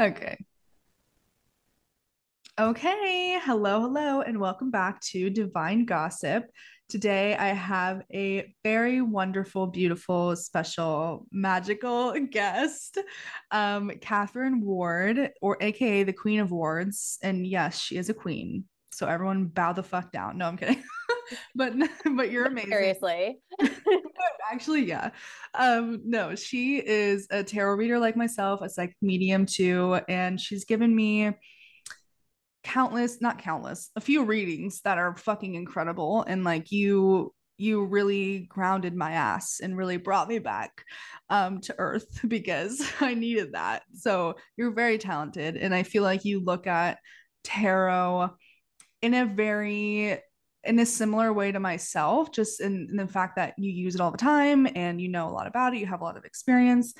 [0.00, 0.38] Okay.
[2.58, 3.38] Okay.
[3.42, 6.46] Hello, hello, and welcome back to Divine Gossip.
[6.88, 12.96] Today, I have a very wonderful, beautiful, special, magical guest,
[13.50, 17.18] um, Kathryn Ward, or AKA the Queen of Wards.
[17.22, 18.64] And yes, she is a queen.
[19.00, 20.36] So everyone bow the fuck down.
[20.36, 20.84] No, I'm kidding.
[21.54, 21.72] but
[22.14, 22.70] but you're amazing.
[22.70, 23.38] Seriously.
[24.52, 25.08] Actually, yeah.
[25.54, 30.66] Um, no, she is a tarot reader like myself, a psychic medium too, and she's
[30.66, 31.30] given me
[32.62, 36.22] countless, not countless, a few readings that are fucking incredible.
[36.24, 40.84] And like you you really grounded my ass and really brought me back
[41.30, 43.84] um, to earth because I needed that.
[43.94, 45.56] So you're very talented.
[45.56, 46.98] And I feel like you look at
[47.44, 48.30] tarot
[49.02, 50.18] in a very
[50.64, 54.00] in a similar way to myself, just in, in, the fact that you use it
[54.00, 56.24] all the time and you know a lot about it, you have a lot of
[56.24, 56.92] experience.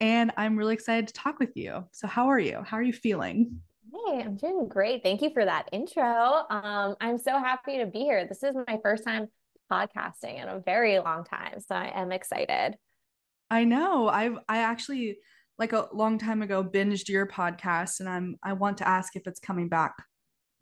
[0.00, 1.84] And I'm really excited to talk with you.
[1.92, 2.62] So, how are you?
[2.64, 3.60] How are you feeling?
[3.92, 5.04] Hey, I'm doing great.
[5.04, 6.44] Thank you for that intro.
[6.50, 8.26] Um, I'm so happy to be here.
[8.26, 9.28] This is my first time
[9.70, 11.60] podcasting in a very long time.
[11.60, 12.76] So, I am excited.
[13.50, 14.08] I know.
[14.08, 15.18] I've, I actually,
[15.58, 19.28] like a long time ago, binged your podcast and I'm, I want to ask if
[19.28, 19.94] it's coming back.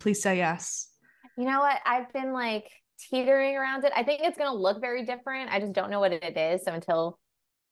[0.03, 0.89] Please say yes.
[1.39, 1.79] You know what?
[1.87, 2.69] I've been like
[3.09, 3.93] teetering around it.
[3.95, 5.53] I think it's going to look very different.
[5.53, 6.65] I just don't know what it is.
[6.65, 7.21] So until,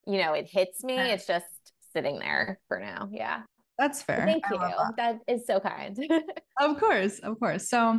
[0.06, 1.46] you know, it hits me, it's just
[1.92, 3.08] sitting there for now.
[3.10, 3.40] Yeah.
[3.78, 4.24] That's fair.
[4.26, 4.58] Thank you.
[4.58, 4.92] That.
[4.96, 5.98] that is so kind.
[6.60, 7.18] of course.
[7.18, 7.68] Of course.
[7.68, 7.98] So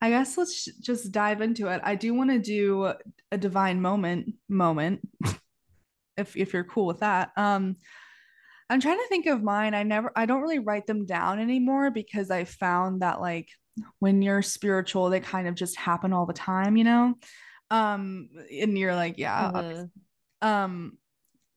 [0.00, 1.80] I guess let's just dive into it.
[1.84, 2.92] I do want to do
[3.30, 5.00] a divine moment moment
[6.16, 7.30] if if you're cool with that.
[7.36, 7.76] Um
[8.70, 9.74] I'm trying to think of mine.
[9.74, 13.48] I never I don't really write them down anymore because I found that like
[13.98, 17.14] when you're spiritual, they kind of just happen all the time, you know?
[17.70, 19.50] Um, and you're like, yeah.
[19.52, 20.48] Mm-hmm.
[20.48, 20.98] Um,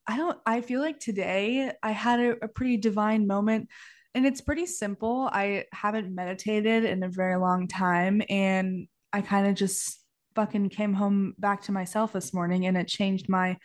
[0.05, 3.69] I don't, I feel like today I had a, a pretty divine moment
[4.13, 5.29] and it's pretty simple.
[5.31, 9.99] I haven't meditated in a very long time and I kind of just
[10.35, 13.57] fucking came home back to myself this morning and it changed my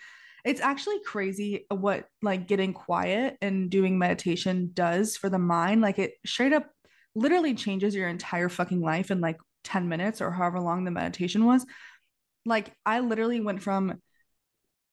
[0.45, 5.99] it's actually crazy what like getting quiet and doing meditation does for the mind like
[5.99, 6.71] it straight up
[7.15, 11.45] literally changes your entire fucking life in like 10 minutes or however long the meditation
[11.45, 11.67] was.
[12.45, 14.01] Like, I literally went from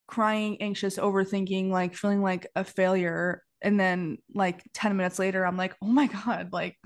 [0.06, 3.42] crying, anxious, overthinking, like feeling like a failure.
[3.62, 6.76] And then, like, 10 minutes later, I'm like, oh my God, like,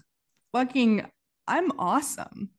[0.52, 1.10] fucking,
[1.46, 2.50] I'm awesome.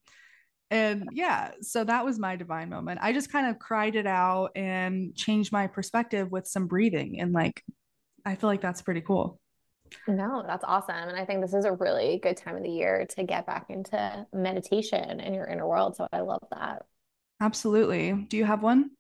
[0.72, 3.00] And yeah, so that was my divine moment.
[3.04, 7.20] I just kind of cried it out and changed my perspective with some breathing.
[7.20, 7.62] And like,
[8.26, 9.40] I feel like that's pretty cool.
[10.08, 10.96] No, that's awesome.
[10.96, 13.66] And I think this is a really good time of the year to get back
[13.70, 15.98] into meditation in your inner world.
[15.98, 16.86] So I love that.
[17.42, 18.14] Absolutely.
[18.14, 18.92] Do you have one?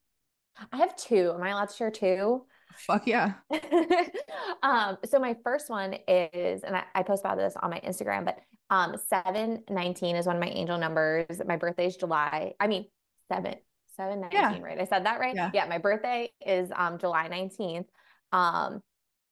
[0.73, 1.31] I have two.
[1.33, 2.45] Am I allowed to share two?
[2.75, 3.33] Fuck yeah.
[4.63, 8.25] um, so my first one is, and I, I, post about this on my Instagram,
[8.25, 8.39] but
[8.71, 11.41] um 719 is one of my angel numbers.
[11.45, 12.53] My birthday is July.
[12.59, 12.87] I mean,
[13.27, 13.55] seven,
[13.97, 14.67] 719, yeah.
[14.67, 14.79] right?
[14.79, 15.35] I said that right?
[15.35, 15.51] Yeah.
[15.53, 15.65] yeah.
[15.65, 17.85] My birthday is um July 19th.
[18.31, 18.81] Um,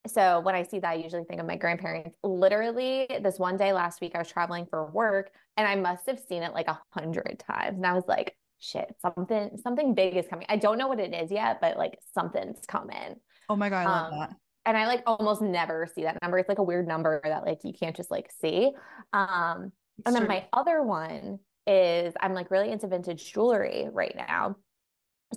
[0.08, 2.16] so when I see that, I usually think of my grandparents.
[2.24, 6.20] Literally, this one day last week, I was traveling for work and I must have
[6.20, 7.78] seen it like a hundred times.
[7.78, 10.46] And I was like, shit, something, something big is coming.
[10.50, 13.16] I don't know what it is yet, but like something's coming.
[13.50, 14.36] Oh my God, I love um, that.
[14.66, 16.38] And I like almost never see that number.
[16.38, 18.72] It's like a weird number that like you can't just like see.
[19.14, 19.72] Um,
[20.06, 24.58] and then my other one is I'm like really into vintage jewelry right now.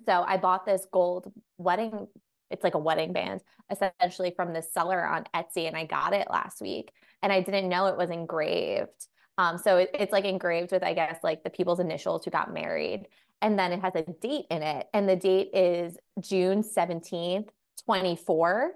[0.06, 2.06] So I bought this gold wedding
[2.52, 3.40] it's like a wedding band
[3.70, 7.68] essentially from this seller on Etsy and I got it last week and I didn't
[7.68, 9.08] know it was engraved.
[9.38, 12.52] Um, so it, it's like engraved with I guess like the people's initials who got
[12.52, 13.06] married
[13.40, 17.48] and then it has a date in it and the date is June 17th,
[17.86, 18.72] 24.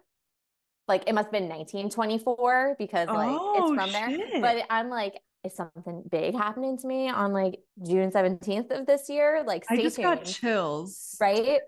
[0.88, 4.30] Like it must have been 1924 because like oh, it's from shit.
[4.32, 4.40] there.
[4.40, 9.08] But I'm like, is something big happening to me on like June 17th of this
[9.08, 9.42] year?
[9.46, 11.16] Like I just tuned, got chills.
[11.20, 11.60] Right.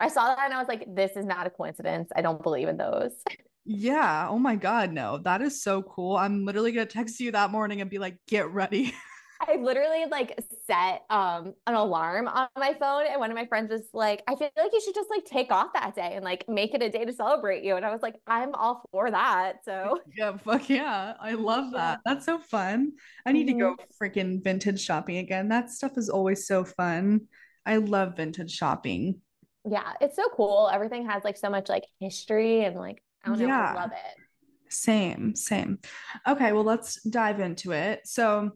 [0.00, 2.10] I saw that and I was like, this is not a coincidence.
[2.14, 3.12] I don't believe in those.
[3.68, 4.28] Yeah.
[4.30, 4.92] Oh my God.
[4.92, 6.16] No, that is so cool.
[6.16, 8.94] I'm literally going to text you that morning and be like, get ready.
[9.40, 13.70] I literally like set um an alarm on my phone and one of my friends
[13.70, 16.48] was like, I feel like you should just like take off that day and like
[16.48, 17.76] make it a day to celebrate you.
[17.76, 19.64] And I was like, I'm all for that.
[19.64, 21.14] So yeah, fuck yeah.
[21.20, 22.00] I love that.
[22.04, 22.92] That's so fun.
[23.24, 23.58] I need mm-hmm.
[23.58, 24.04] to go mm-hmm.
[24.04, 25.48] freaking vintage shopping again.
[25.48, 27.22] That stuff is always so fun.
[27.64, 29.20] I love vintage shopping
[29.68, 30.70] yeah, it's so cool.
[30.72, 33.72] Everything has like so much like history and like I don't know, yeah.
[33.72, 34.72] I love it.
[34.72, 35.78] Same, same.
[36.26, 38.00] Okay, well let's dive into it.
[38.04, 38.52] So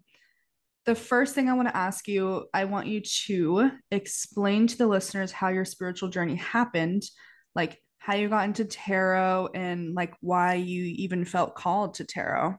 [0.86, 4.86] the first thing I want to ask you, I want you to explain to the
[4.86, 7.02] listeners how your spiritual journey happened,
[7.54, 12.56] like how you got into tarot and like why you even felt called to tarot.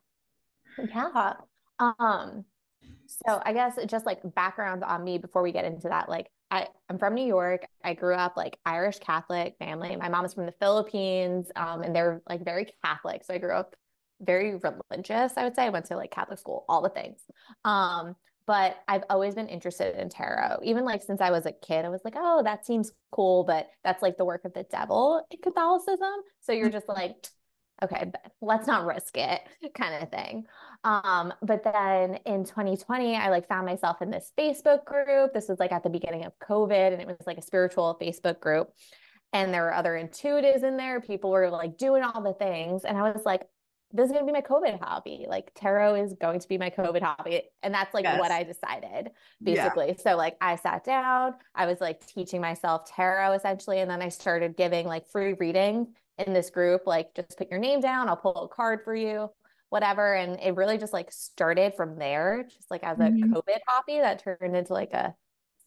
[0.77, 1.33] Yeah.
[1.79, 2.45] Um,
[3.07, 6.67] so I guess just like background on me before we get into that, like I,
[6.89, 7.65] I'm from New York.
[7.83, 9.95] I grew up like Irish Catholic family.
[9.95, 13.23] My mom is from the Philippines, um, and they're like very Catholic.
[13.23, 13.75] So I grew up
[14.21, 15.63] very religious, I would say.
[15.63, 17.21] I went to like Catholic school, all the things.
[17.65, 18.15] Um,
[18.47, 20.59] but I've always been interested in tarot.
[20.63, 23.69] Even like since I was a kid, I was like, oh, that seems cool, but
[23.83, 26.21] that's like the work of the devil in Catholicism.
[26.41, 27.15] So you're just like,
[27.83, 29.41] okay, let's not risk it
[29.73, 30.45] kind of thing.
[30.83, 35.33] Um, but then in 2020, I like found myself in this Facebook group.
[35.33, 38.39] This was like at the beginning of COVID, and it was like a spiritual Facebook
[38.39, 38.69] group.
[39.33, 40.99] And there were other intuitives in there.
[40.99, 42.83] People were like doing all the things.
[42.83, 43.47] And I was like,
[43.93, 45.25] this is going to be my COVID hobby.
[45.27, 47.43] Like tarot is going to be my COVID hobby.
[47.63, 48.19] And that's like yes.
[48.19, 49.11] what I decided
[49.41, 49.89] basically.
[49.89, 50.03] Yeah.
[50.03, 53.79] So like I sat down, I was like teaching myself tarot essentially.
[53.79, 57.59] And then I started giving like free reading in this group, like just put your
[57.59, 59.29] name down, I'll pull a card for you,
[59.69, 60.15] whatever.
[60.15, 63.33] And it really just like started from there, just like as a mm-hmm.
[63.33, 65.15] COVID hobby that turned into like a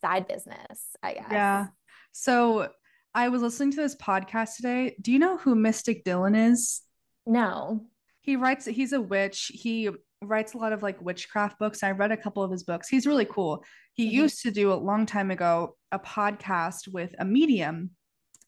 [0.01, 1.27] side business, I guess.
[1.31, 1.67] Yeah.
[2.13, 2.69] So
[3.15, 4.97] I was listening to this podcast today.
[5.01, 6.83] Do you know who Mystic Dylan is?
[7.27, 7.87] No.
[8.25, 9.53] He writes, he's a witch.
[9.55, 9.89] He
[10.21, 11.85] writes a lot of like witchcraft books.
[11.85, 12.89] I read a couple of his books.
[12.89, 13.63] He's really cool.
[13.93, 14.17] He mm-hmm.
[14.17, 17.91] used to do a long time ago a podcast with a medium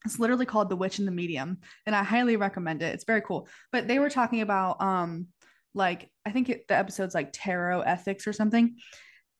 [0.07, 2.95] it's literally called The Witch and the Medium, and I highly recommend it.
[2.95, 3.49] It's very cool.
[3.73, 5.27] But they were talking about um
[5.75, 8.77] like I think it, the episode's like tarot ethics or something.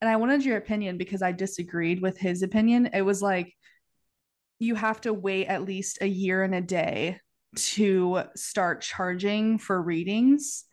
[0.03, 2.91] And I wanted your opinion because I disagreed with his opinion.
[2.93, 3.55] It was like
[4.59, 7.21] you have to wait at least a year and a day
[7.57, 10.65] to start charging for readings.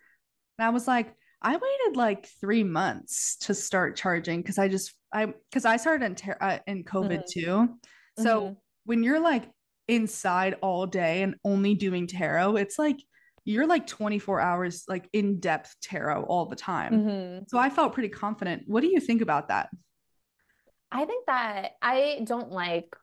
[0.58, 4.94] And I was like, I waited like three months to start charging because I just
[5.14, 7.40] I because I started in ter- uh, in COVID mm-hmm.
[7.40, 7.70] too.
[8.20, 8.54] So mm-hmm.
[8.86, 9.50] when you're like
[9.88, 12.98] inside all day and only doing tarot, it's like
[13.46, 16.94] you're like 24 hours like in depth tarot all the time.
[16.94, 17.44] Mm-hmm.
[17.48, 18.64] So I felt pretty confident.
[18.68, 19.70] What do you think about that?
[20.92, 22.94] I think that I don't like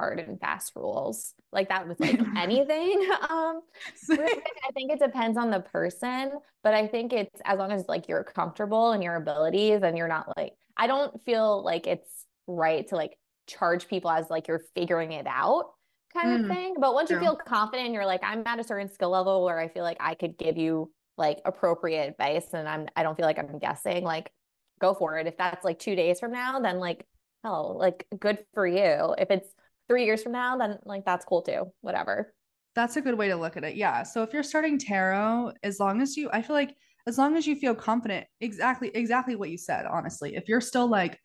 [0.00, 3.06] hard and fast rules like that with like anything.
[3.28, 3.60] Um,
[4.10, 6.32] I think it depends on the person,
[6.62, 10.08] but I think it's as long as like you're comfortable in your abilities and you're
[10.08, 12.08] not like, I don't feel like it's
[12.46, 15.66] right to like charge people as like you're figuring it out
[16.14, 16.74] kind mm, of thing.
[16.78, 19.68] But once you feel confident, you're like, I'm at a certain skill level where I
[19.68, 23.38] feel like I could give you like appropriate advice and I'm I don't feel like
[23.38, 24.32] I'm guessing, like
[24.80, 25.26] go for it.
[25.26, 27.04] If that's like two days from now, then like
[27.44, 29.14] hell, like good for you.
[29.18, 29.48] If it's
[29.90, 31.64] three years from now, then like that's cool too.
[31.80, 32.32] Whatever.
[32.76, 33.74] That's a good way to look at it.
[33.74, 34.04] Yeah.
[34.04, 36.76] So if you're starting tarot, as long as you I feel like
[37.08, 40.36] as long as you feel confident, exactly, exactly what you said, honestly.
[40.36, 41.18] If you're still like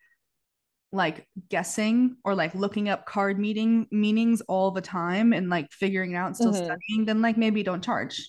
[0.91, 6.13] like guessing or like looking up card meeting meanings all the time and like figuring
[6.13, 6.65] it out and still mm-hmm.
[6.65, 8.27] studying, then like maybe don't charge.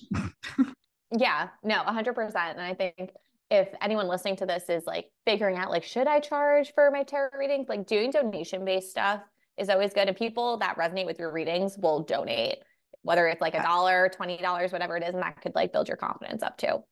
[1.17, 2.35] yeah, no, 100%.
[2.35, 3.13] And I think
[3.51, 7.05] if anyone listening to this is like figuring out like should I charge for my
[7.05, 9.23] tarot readings, like doing donation based stuff
[9.59, 12.59] is always good and people that resonate with your readings will donate
[13.03, 15.97] whether it's like a dollar, $20, whatever it is and that could like build your
[15.97, 16.83] confidence up too.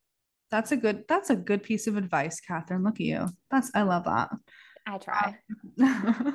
[0.51, 2.85] That's a good that's a good piece of advice, Kathryn.
[2.85, 3.29] Look at you.
[3.51, 4.31] That's I love that.
[4.87, 5.37] I try.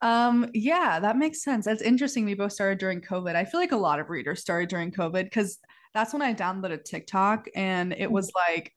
[0.00, 3.72] um yeah that makes sense that's interesting we both started during covid i feel like
[3.72, 5.58] a lot of readers started during covid because
[5.92, 8.72] that's when i downloaded tiktok and it was like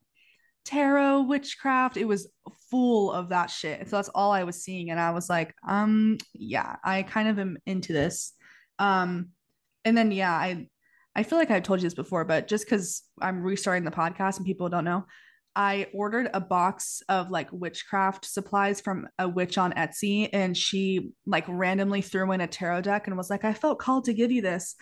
[0.65, 2.29] tarot witchcraft it was
[2.69, 3.89] full of that shit.
[3.89, 4.91] So that's all i was seeing.
[4.91, 8.33] And i was like um yeah i kind of am into this.
[8.79, 9.29] Um
[9.86, 10.67] and then yeah i
[11.15, 14.38] i feel like i've told you this before but just because i'm restarting the podcast
[14.38, 15.05] and people don't know
[15.55, 21.12] I ordered a box of like witchcraft supplies from a witch on Etsy and she
[21.25, 24.31] like randomly threw in a tarot deck and was like, I felt called to give
[24.31, 24.75] you this.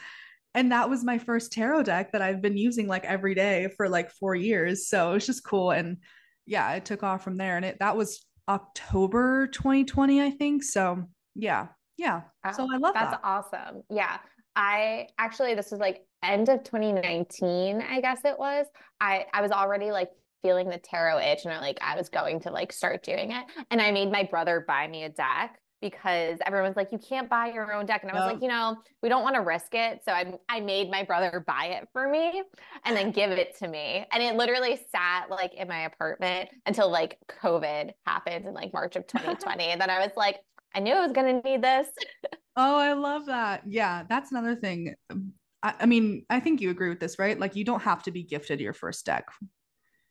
[0.56, 3.88] And that was my first tarot deck that I've been using like every day for
[3.88, 4.88] like four years.
[4.88, 5.72] So it's just cool.
[5.72, 5.98] And
[6.46, 7.56] yeah, it took off from there.
[7.56, 10.64] And it that was October 2020, I think.
[10.64, 11.04] So
[11.36, 12.22] yeah, yeah.
[12.56, 13.12] So I love that.
[13.12, 13.22] That's that.
[13.24, 13.84] awesome.
[13.90, 14.18] Yeah.
[14.56, 18.66] I actually this was like end of 2019, I guess it was.
[19.00, 20.10] I I was already like
[20.42, 23.46] feeling the tarot itch and I like I was going to like start doing it.
[23.70, 27.48] And I made my brother buy me a deck because everyone's like, you can't buy
[27.48, 28.04] your own deck.
[28.04, 28.34] And I was no.
[28.34, 30.02] like, you know, we don't want to risk it.
[30.06, 32.44] So I I made my brother buy it for me
[32.86, 34.06] and then give it to me.
[34.12, 38.96] And it literally sat like in my apartment until like COVID happened in like March
[38.96, 39.66] of 2020.
[39.66, 40.38] and then I was like,
[40.76, 41.88] I knew I was gonna need this.
[42.56, 43.64] oh, I love that.
[43.66, 44.96] Yeah, that's another thing.
[45.10, 45.34] Um,
[45.64, 47.40] I, I mean, I think you agree with this, right?
[47.40, 49.30] Like you don't have to be gifted your first deck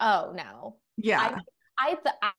[0.01, 0.77] Oh no.
[0.97, 1.21] Yeah.
[1.21, 1.41] I
[1.81, 2.31] I, th- I,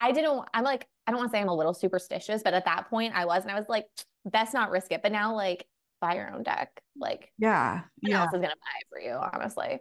[0.00, 0.44] I didn't.
[0.52, 3.14] I'm like I don't want to say I'm a little superstitious, but at that point
[3.14, 3.86] I was, and I was like,
[4.24, 5.02] best not risk it.
[5.02, 5.66] But now like
[6.00, 6.82] buy your own deck.
[6.96, 8.22] Like yeah, yeah.
[8.22, 9.80] else is gonna buy it for you, honestly.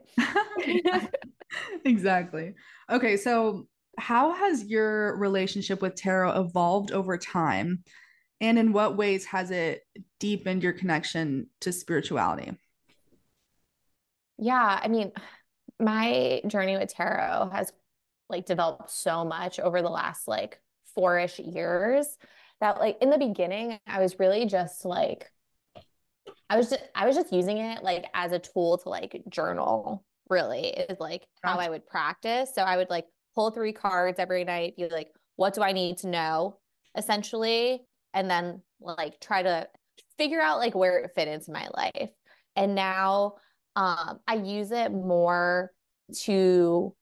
[1.86, 2.54] exactly.
[2.90, 7.84] Okay, so how has your relationship with tarot evolved over time?
[8.42, 9.82] And in what ways has it
[10.20, 12.58] deepened your connection to spirituality?
[14.38, 15.12] Yeah, I mean,
[15.80, 17.74] my journey with tarot has
[18.30, 20.62] like developed so much over the last like
[20.96, 22.18] four-ish years
[22.62, 25.32] that like in the beginning I was really just like
[26.50, 30.04] I was just I was just using it like as a tool to like journal
[30.30, 32.52] really is like how I would practice.
[32.54, 33.06] So I would like
[33.36, 36.58] pull three cards every night, be like, what do I need to know
[36.96, 37.82] essentially?
[38.14, 39.68] And then like try to
[40.18, 42.10] figure out like where it fit into my life.
[42.56, 43.36] And now
[43.76, 45.72] um I use it more
[46.22, 46.96] to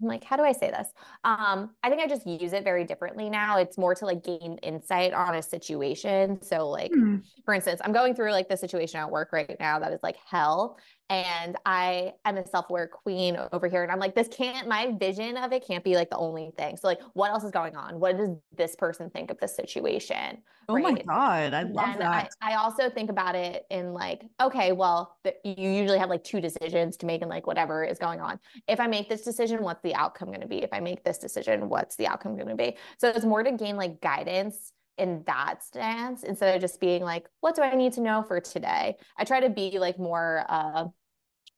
[0.00, 0.88] I'm like, how do I say this?
[1.24, 3.58] Um, I think I just use it very differently now.
[3.58, 6.40] It's more to like gain insight on a situation.
[6.42, 7.18] So, like, hmm.
[7.44, 10.16] for instance, I'm going through like the situation at work right now that is like
[10.28, 10.78] hell
[11.10, 13.82] and I am a self-aware queen over here.
[13.82, 16.76] And I'm like, this can't, my vision of it can't be like the only thing.
[16.76, 17.98] So like, what else is going on?
[17.98, 20.38] What does this person think of the situation?
[20.68, 20.84] Oh right?
[20.84, 21.52] my God.
[21.52, 22.30] I love that.
[22.40, 26.22] I, I, also think about it in like, okay, well, the, you usually have like
[26.22, 28.38] two decisions to make and like whatever is going on.
[28.68, 30.62] If I make this decision, what's the outcome going to be?
[30.62, 32.76] If I make this decision, what's the outcome going to be?
[32.98, 37.26] So it's more to gain like guidance in that stance instead of just being like,
[37.40, 38.96] what do I need to know for today?
[39.16, 40.84] I try to be like more, uh,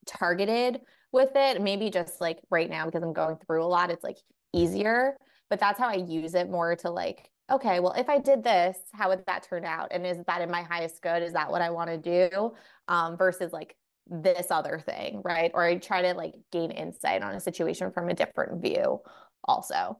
[0.05, 0.81] targeted
[1.11, 1.61] with it.
[1.61, 4.17] Maybe just like right now, because I'm going through a lot, it's like
[4.53, 5.15] easier.
[5.49, 8.77] But that's how I use it more to like, okay, well, if I did this,
[8.93, 9.89] how would that turn out?
[9.91, 11.21] And is that in my highest good?
[11.21, 12.53] Is that what I want to do?
[12.87, 13.75] Um, versus like
[14.07, 15.51] this other thing, right?
[15.53, 19.01] Or I try to like gain insight on a situation from a different view
[19.43, 19.97] also.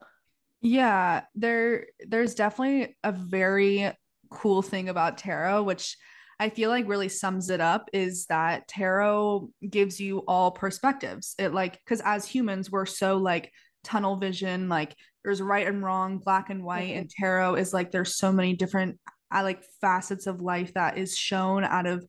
[0.62, 3.91] Yeah, there there's definitely a very
[4.29, 5.98] cool thing about tarot, which
[6.44, 11.36] I feel like really sums it up is that tarot gives you all perspectives.
[11.40, 13.50] It like, because as humans, we're so like
[13.86, 16.98] tunnel vision, like there's right and wrong, black and white, mm-hmm.
[17.00, 19.00] and tarot is like there's so many different
[19.32, 22.06] I like facets of life that is shown out of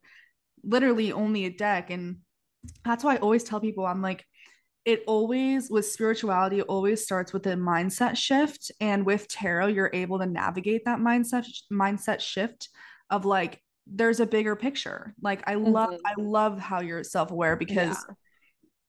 [0.64, 1.91] literally only a deck.
[1.91, 2.17] And
[2.85, 4.25] that's why I always tell people I'm like,
[4.85, 9.91] it always with spirituality it always starts with a mindset shift and with tarot you're
[9.95, 12.69] able to navigate that mindset mindset shift
[13.09, 15.14] of like there's a bigger picture.
[15.21, 16.07] Like I love mm-hmm.
[16.07, 18.05] I love how you're self-aware because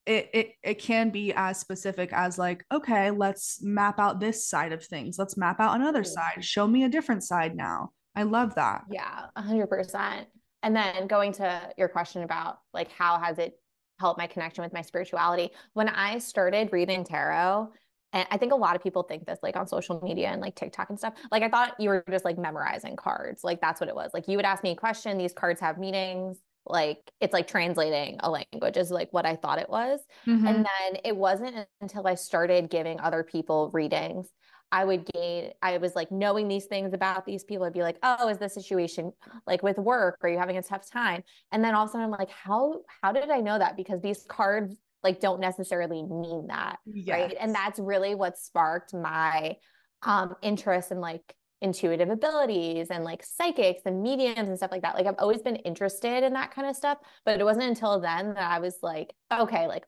[0.07, 0.15] yeah.
[0.15, 4.71] it, it it can be as specific as like, okay, let's map out this side
[4.71, 5.17] of things.
[5.19, 6.37] Let's map out another mm-hmm.
[6.37, 6.45] side.
[6.45, 7.91] Show me a different side now.
[8.15, 8.83] I love that.
[8.89, 10.25] Yeah, 100%.
[10.63, 13.59] And then going to your question about like how has it
[13.99, 15.51] helped my connection with my spirituality?
[15.73, 17.69] When I started reading tarot,
[18.15, 20.55] and I think a lot of people think this like on social media and like
[20.55, 21.13] TikTok and stuff.
[21.31, 23.43] Like I thought you were just like memorizing cards.
[23.43, 24.11] Like that's what it was.
[24.13, 26.39] Like you would ask me a question, these cards have meanings.
[26.65, 29.99] Like it's like translating a language is like what I thought it was.
[30.25, 30.47] Mm-hmm.
[30.47, 34.29] And then it wasn't until I started giving other people readings
[34.71, 37.65] I would gain, I was like knowing these things about these people.
[37.65, 39.13] I'd be like, oh, is this situation
[39.47, 40.17] like with work?
[40.21, 41.23] Are you having a tough time?
[41.51, 43.77] And then all of a sudden I'm like, how, how did I know that?
[43.77, 47.13] Because these cards like don't necessarily mean that yes.
[47.13, 47.37] right?
[47.39, 49.55] And that's really what sparked my
[50.01, 54.95] um interest in like intuitive abilities and like psychics and mediums and stuff like that.
[54.95, 58.33] Like i've always been interested in that kind of stuff but it wasn't until then
[58.33, 59.83] that i was like okay like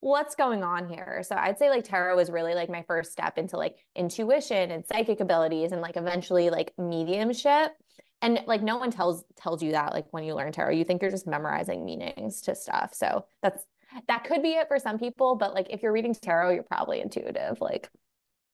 [0.00, 1.22] what's going on here?
[1.26, 4.86] So i'd say like tarot was really like my first step into like intuition and
[4.86, 7.72] psychic abilities and like eventually like mediumship.
[8.20, 10.72] And like no one tells tells you that like when you learn tarot.
[10.72, 12.92] You think you're just memorizing meanings to stuff.
[12.92, 13.64] So that's
[14.06, 17.00] that could be it for some people, but like if you're reading tarot, you're probably
[17.00, 17.60] intuitive.
[17.60, 17.88] Like,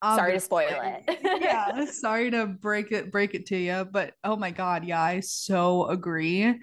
[0.03, 1.19] sorry to spoil it.
[1.41, 5.21] yeah, sorry to break it break it to you, but oh my god, yeah, I
[5.21, 6.55] so agree.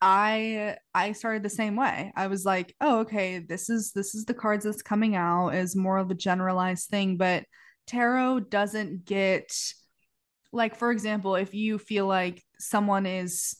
[0.00, 2.12] I I started the same way.
[2.14, 5.76] I was like, oh, okay, this is this is the cards that's coming out is
[5.76, 7.44] more of a generalized thing, but
[7.86, 9.50] tarot doesn't get
[10.52, 13.56] like for example, if you feel like someone is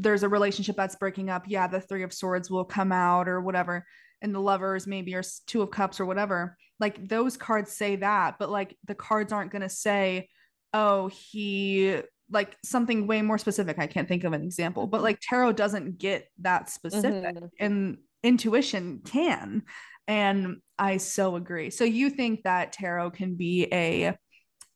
[0.00, 3.40] there's a relationship that's breaking up, yeah, the three of swords will come out or
[3.40, 3.84] whatever.
[4.20, 6.56] And the lovers maybe or two of cups or whatever.
[6.80, 10.28] Like those cards say that, but like the cards aren't going to say,
[10.74, 12.00] oh, he
[12.30, 13.78] like something way more specific.
[13.78, 17.46] I can't think of an example, but like tarot doesn't get that specific mm-hmm.
[17.58, 19.62] and intuition can.
[20.06, 21.70] And I so agree.
[21.70, 24.16] So you think that tarot can be a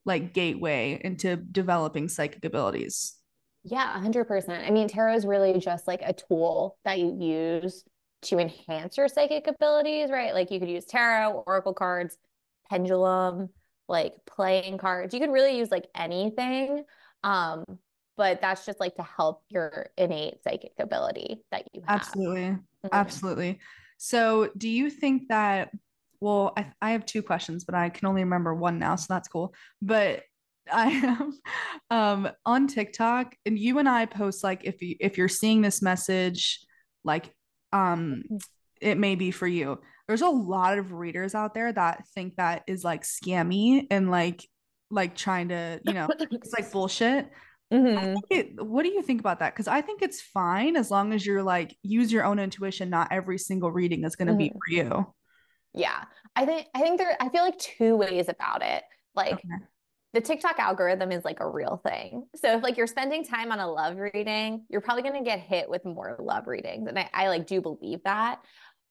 [0.05, 3.15] like gateway into developing psychic abilities?
[3.65, 4.67] Yeah, 100%.
[4.67, 7.85] I mean, tarot is really just like a tool that you use
[8.23, 10.35] to enhance your psychic abilities, right?
[10.35, 12.19] Like you could use tarot, oracle cards,
[12.71, 13.51] pendulum,
[13.89, 15.15] like playing cards.
[15.15, 16.85] You could really use like anything.
[17.25, 17.65] Um,
[18.17, 22.01] but that's just like to help your innate psychic ability that you have.
[22.01, 22.41] Absolutely.
[22.41, 22.89] Mm-hmm.
[22.93, 23.61] Absolutely.
[23.99, 25.71] So, do you think that?
[26.21, 29.29] Well, I, I have two questions, but I can only remember one now, so that's
[29.29, 29.55] cool.
[29.81, 30.23] But
[30.71, 31.39] I am
[31.91, 35.83] um, on TikTok, and you and I post like if you if you're seeing this
[35.83, 36.61] message,
[37.05, 37.35] like
[37.73, 38.23] um,
[38.81, 39.81] it may be for you.
[40.07, 44.47] There's a lot of readers out there that think that is like scammy and like
[44.91, 47.31] like trying to you know it's like bullshit.
[47.73, 48.19] Mm-hmm.
[48.29, 49.55] It, what do you think about that?
[49.55, 52.91] Because I think it's fine as long as you're like use your own intuition.
[52.91, 54.39] Not every single reading is going to mm-hmm.
[54.39, 55.15] be for you.
[55.73, 56.05] Yeah,
[56.37, 57.17] I think I think there.
[57.19, 58.83] I feel like two ways about it.
[59.15, 59.65] Like okay
[60.13, 62.27] the TikTok algorithm is like a real thing.
[62.37, 65.41] So if like you're spending time on a love reading, you're probably going to get
[65.41, 66.87] hit with more love readings.
[66.89, 68.41] And I, I like do believe that.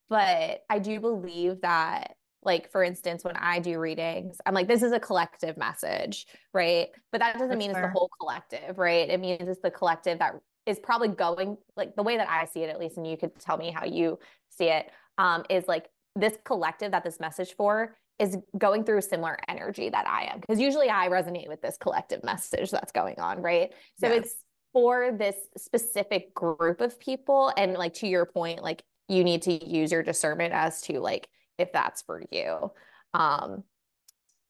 [0.09, 4.81] But I do believe that like for instance when i do readings i'm like this
[4.81, 7.83] is a collective message right but that doesn't That's mean fair.
[7.83, 10.33] it's the whole collective right it means it's the collective that
[10.65, 13.37] is probably going like the way that i see it at least and you could
[13.39, 14.17] tell me how you
[14.49, 19.35] see it um, is like this collective that this message for is going through similar
[19.47, 20.39] energy that I am.
[20.39, 23.73] Because usually I resonate with this collective message that's going on, right?
[23.99, 24.19] So yeah.
[24.19, 24.35] it's
[24.73, 27.51] for this specific group of people.
[27.57, 31.27] And like to your point, like you need to use your discernment as to like
[31.57, 32.71] if that's for you.
[33.15, 33.63] Um,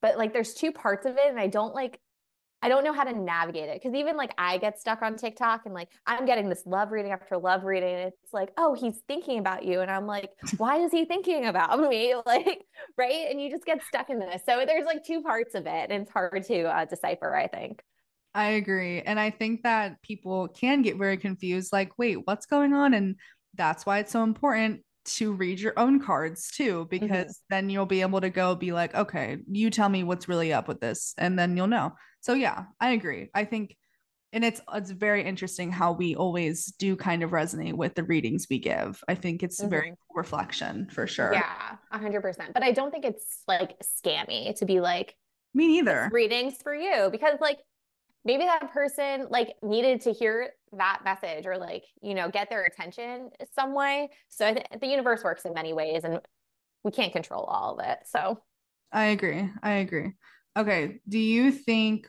[0.02, 1.98] but like there's two parts of it, and I don't like
[2.62, 5.62] I don't know how to navigate it because even like I get stuck on TikTok
[5.64, 7.94] and like I'm getting this love reading after love reading.
[7.94, 9.80] And it's like, oh, he's thinking about you.
[9.80, 12.14] And I'm like, why is he thinking about me?
[12.24, 12.64] Like,
[12.96, 13.26] right.
[13.30, 14.42] And you just get stuck in this.
[14.46, 17.82] So there's like two parts of it and it's hard to uh, decipher, I think.
[18.34, 19.02] I agree.
[19.02, 22.94] And I think that people can get very confused like, wait, what's going on?
[22.94, 23.16] And
[23.54, 26.88] that's why it's so important to read your own cards too, mm-hmm.
[26.88, 27.54] because mm-hmm.
[27.54, 30.68] then you'll be able to go be like, okay, you tell me what's really up
[30.68, 31.14] with this.
[31.18, 31.92] And then you'll know.
[32.22, 33.28] So yeah, I agree.
[33.34, 33.76] I think
[34.32, 38.46] and it's it's very interesting how we always do kind of resonate with the readings
[38.48, 39.02] we give.
[39.06, 39.70] I think it's mm-hmm.
[39.70, 41.34] very reflection for sure.
[41.34, 42.54] Yeah, hundred percent.
[42.54, 45.14] But I don't think it's like scammy to be like
[45.52, 46.08] me neither.
[46.12, 47.58] Readings for you because like
[48.24, 52.64] maybe that person like needed to hear that message or like you know get their
[52.64, 54.08] attention some way.
[54.28, 56.20] So th- the universe works in many ways, and
[56.84, 57.98] we can't control all of it.
[58.06, 58.40] So
[58.90, 59.50] I agree.
[59.62, 60.12] I agree.
[60.56, 61.00] Okay.
[61.08, 62.08] Do you think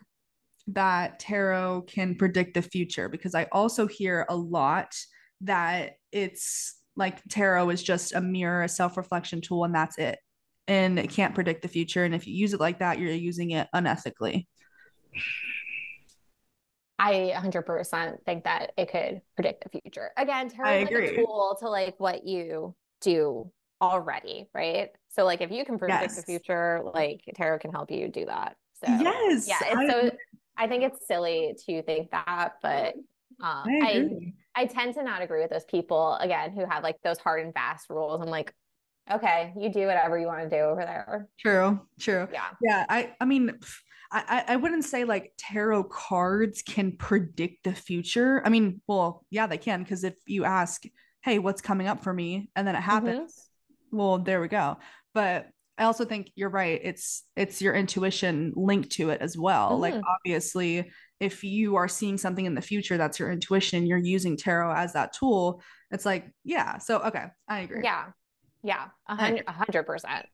[0.67, 3.09] that tarot can predict the future?
[3.09, 4.95] Because I also hear a lot
[5.41, 10.19] that it's like tarot is just a mirror, a self reflection tool, and that's it.
[10.67, 12.03] And it can't predict the future.
[12.03, 14.45] And if you use it like that, you're using it unethically.
[16.99, 20.11] I 100% think that it could predict the future.
[20.15, 23.51] Again, tarot is like a tool to like what you do
[23.83, 24.89] already, right?
[25.09, 26.15] So like if you can predict yes.
[26.15, 28.55] the future, like tarot can help you do that.
[28.83, 29.59] So yes, yeah.
[29.61, 30.11] I, so
[30.57, 32.95] I think it's silly to think that, but
[33.41, 34.09] um, I,
[34.55, 37.43] I, I tend to not agree with those people again who have like those hard
[37.43, 38.21] and fast rules.
[38.21, 38.53] I'm like,
[39.11, 41.27] okay, you do whatever you want to do over there.
[41.39, 42.27] True, true.
[42.31, 42.85] Yeah, yeah.
[42.89, 43.59] I I mean.
[44.15, 48.43] I, I wouldn't say like tarot cards can predict the future.
[48.45, 50.83] I mean, well, yeah, they can because if you ask,
[51.23, 52.51] hey, what's coming up for me?
[52.55, 53.52] And then it happens, mm-hmm.
[53.93, 54.77] Well, there we go.
[55.13, 56.79] But I also think you're right.
[56.83, 59.71] It's it's your intuition linked to it as well.
[59.71, 59.81] Mm-hmm.
[59.81, 63.85] Like obviously, if you are seeing something in the future, that's your intuition.
[63.85, 65.61] You're using tarot as that tool.
[65.91, 66.77] It's like, yeah.
[66.77, 67.81] So okay, I agree.
[67.83, 68.05] Yeah,
[68.63, 70.25] yeah, a hundred percent.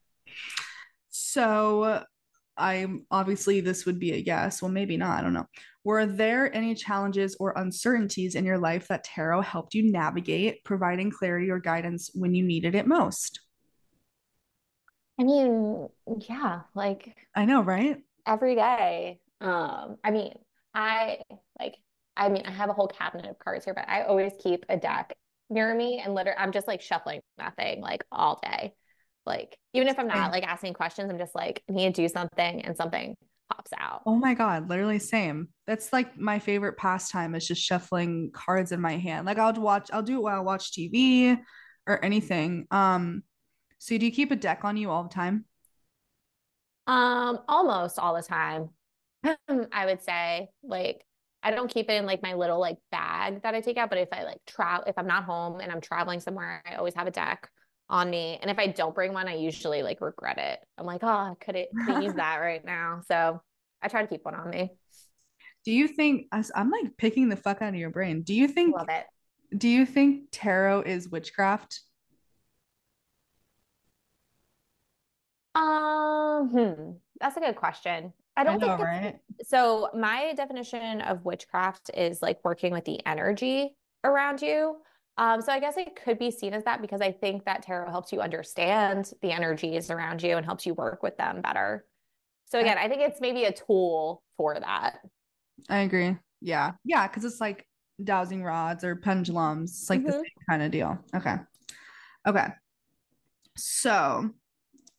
[1.10, 2.04] So
[2.58, 4.62] I'm obviously this would be a yes.
[4.62, 5.20] Well, maybe not.
[5.20, 5.48] I don't know.
[5.86, 11.12] Were there any challenges or uncertainties in your life that tarot helped you navigate, providing
[11.12, 13.40] clarity or guidance when you needed it most?
[15.20, 15.90] I mean,
[16.30, 17.98] yeah, like I know, right?
[18.26, 19.20] Every day.
[19.42, 20.34] Um, I mean,
[20.74, 21.20] I
[21.60, 21.76] like
[22.16, 24.78] I mean, I have a whole cabinet of cards here, but I always keep a
[24.78, 25.14] deck
[25.50, 28.74] near me and literally I'm just like shuffling nothing like all day.
[29.26, 32.08] Like even if I'm not like asking questions, I'm just like I need to do
[32.08, 33.16] something and something
[33.52, 34.04] pops out.
[34.06, 35.50] Oh my god, literally same.
[35.68, 39.26] That's like my favorite pastime is just shuffling cards in my hand.
[39.26, 41.36] Like I'll watch I'll do it while I watch TV
[41.88, 42.68] or anything.
[42.72, 43.24] Um
[43.80, 45.46] so do you keep a deck on you all the time?
[46.86, 48.70] Um, almost all the time.
[49.72, 51.04] I would say like
[51.42, 53.98] I don't keep it in like my little like bag that I take out, but
[53.98, 57.08] if I like travel if I'm not home and I'm traveling somewhere, I always have
[57.08, 57.50] a deck
[57.90, 58.38] on me.
[58.42, 60.60] And if I don't bring one, I usually like regret it.
[60.78, 63.02] I'm like, oh, could it could use that right now?
[63.08, 63.42] So
[63.82, 64.72] I try to keep one on me.
[65.66, 68.22] Do you think I'm like picking the fuck out of your brain?
[68.22, 69.06] Do you think love it?
[69.58, 71.82] Do you think tarot is witchcraft?
[75.56, 78.14] Um, hmm, that's a good question.
[78.38, 79.20] I don't I know, think right?
[79.44, 79.90] so.
[79.94, 84.78] My definition of witchcraft is like working with the energy around you.
[85.18, 87.92] Um, so I guess it could be seen as that because I think that tarot
[87.92, 91.86] helps you understand the energies around you and helps you work with them better.
[92.46, 95.00] So again, I think it's maybe a tool for that.
[95.70, 96.16] I agree.
[96.40, 96.72] Yeah.
[96.86, 97.06] Yeah.
[97.10, 97.68] Cause it's like
[98.02, 99.72] dowsing rods or pendulums.
[99.72, 100.08] It's like mm-hmm.
[100.08, 100.98] the same kind of deal.
[101.14, 101.36] Okay.
[102.26, 102.48] Okay.
[103.58, 104.30] So,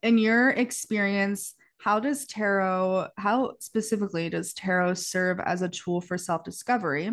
[0.02, 6.18] in your experience, how does tarot, how specifically does tarot serve as a tool for
[6.18, 7.10] self discovery?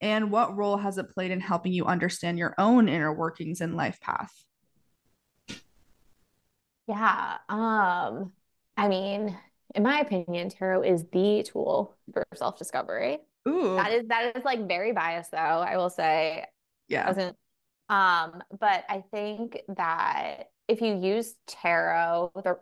[0.00, 3.76] And what role has it played in helping you understand your own inner workings and
[3.76, 4.32] life path?
[6.88, 7.38] Yeah.
[7.48, 8.32] Um,
[8.76, 9.36] I mean,
[9.74, 13.18] in my opinion, tarot is the tool for self discovery.
[13.48, 13.76] Ooh.
[13.76, 16.46] That is that is like very biased though, I will say.
[16.88, 17.32] Yeah.
[17.88, 22.56] Um, but I think that if you use tarot the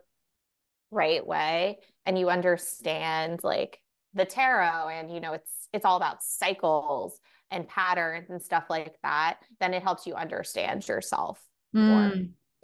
[0.90, 3.80] right way and you understand like
[4.14, 7.20] the tarot and you know it's it's all about cycles
[7.52, 11.40] and patterns and stuff like that, then it helps you understand yourself
[11.74, 11.86] mm.
[11.86, 12.12] more.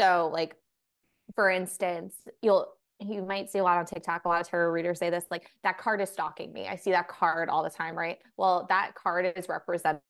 [0.00, 0.56] So like
[1.36, 4.98] for instance, you'll you might see a lot on TikTok, a lot of tarot readers
[4.98, 6.66] say this, like that card is stalking me.
[6.66, 8.18] I see that card all the time, right?
[8.36, 10.02] Well, that card is representative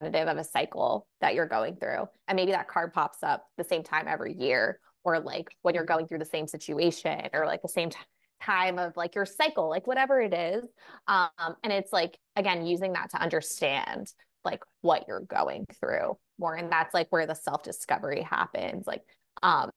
[0.00, 2.06] of a cycle that you're going through.
[2.28, 5.84] And maybe that card pops up the same time every year, or like when you're
[5.84, 7.98] going through the same situation, or like the same t-
[8.42, 10.64] time of like your cycle, like whatever it is.
[11.06, 14.12] Um, and it's like, again, using that to understand
[14.44, 16.54] like what you're going through more.
[16.54, 18.86] And that's like where the self discovery happens.
[18.86, 19.02] Like,
[19.42, 19.70] um,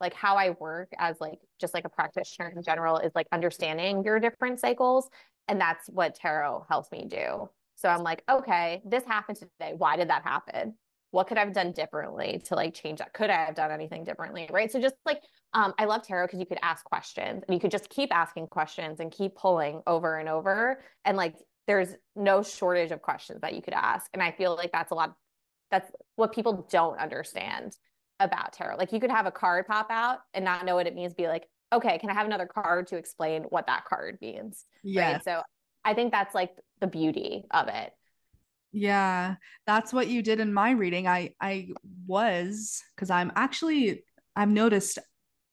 [0.00, 4.02] like how I work as like just like a practitioner in general is like understanding
[4.04, 5.08] your different cycles.
[5.46, 7.48] And that's what tarot helps me do.
[7.82, 9.74] So I'm like, okay, this happened today.
[9.76, 10.74] Why did that happen?
[11.10, 13.12] What could I have done differently to like change that?
[13.12, 14.48] Could I have done anything differently?
[14.50, 14.70] Right.
[14.70, 15.20] So just like
[15.52, 18.46] um, I love tarot because you could ask questions and you could just keep asking
[18.46, 20.80] questions and keep pulling over and over.
[21.04, 21.34] And like
[21.66, 24.06] there's no shortage of questions that you could ask.
[24.14, 25.14] And I feel like that's a lot
[25.70, 27.76] that's what people don't understand
[28.20, 28.76] about tarot.
[28.76, 31.26] Like you could have a card pop out and not know what it means, be
[31.26, 34.66] like, okay, can I have another card to explain what that card means?
[34.84, 35.14] Yeah.
[35.14, 35.24] Right?
[35.24, 35.42] So
[35.84, 36.50] I think that's like
[36.82, 37.92] the beauty of it.
[38.72, 41.06] Yeah, that's what you did in my reading.
[41.06, 41.68] I I
[42.06, 44.04] was because I'm actually
[44.36, 44.98] I've noticed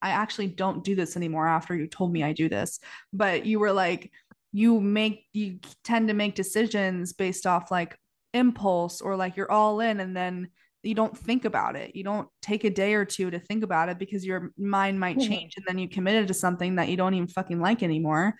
[0.01, 2.79] I actually don't do this anymore after you told me I do this.
[3.13, 4.11] But you were like
[4.51, 7.95] you make you tend to make decisions based off like
[8.33, 10.49] impulse or like you're all in and then
[10.81, 11.95] you don't think about it.
[11.95, 15.17] You don't take a day or two to think about it because your mind might
[15.17, 15.29] mm-hmm.
[15.29, 18.35] change and then you committed to something that you don't even fucking like anymore.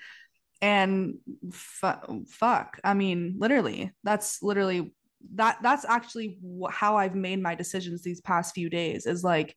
[0.61, 1.15] And
[1.51, 4.93] fu- fuck, I mean, literally, that's literally
[5.35, 6.37] that that's actually
[6.69, 9.55] how I've made my decisions these past few days is like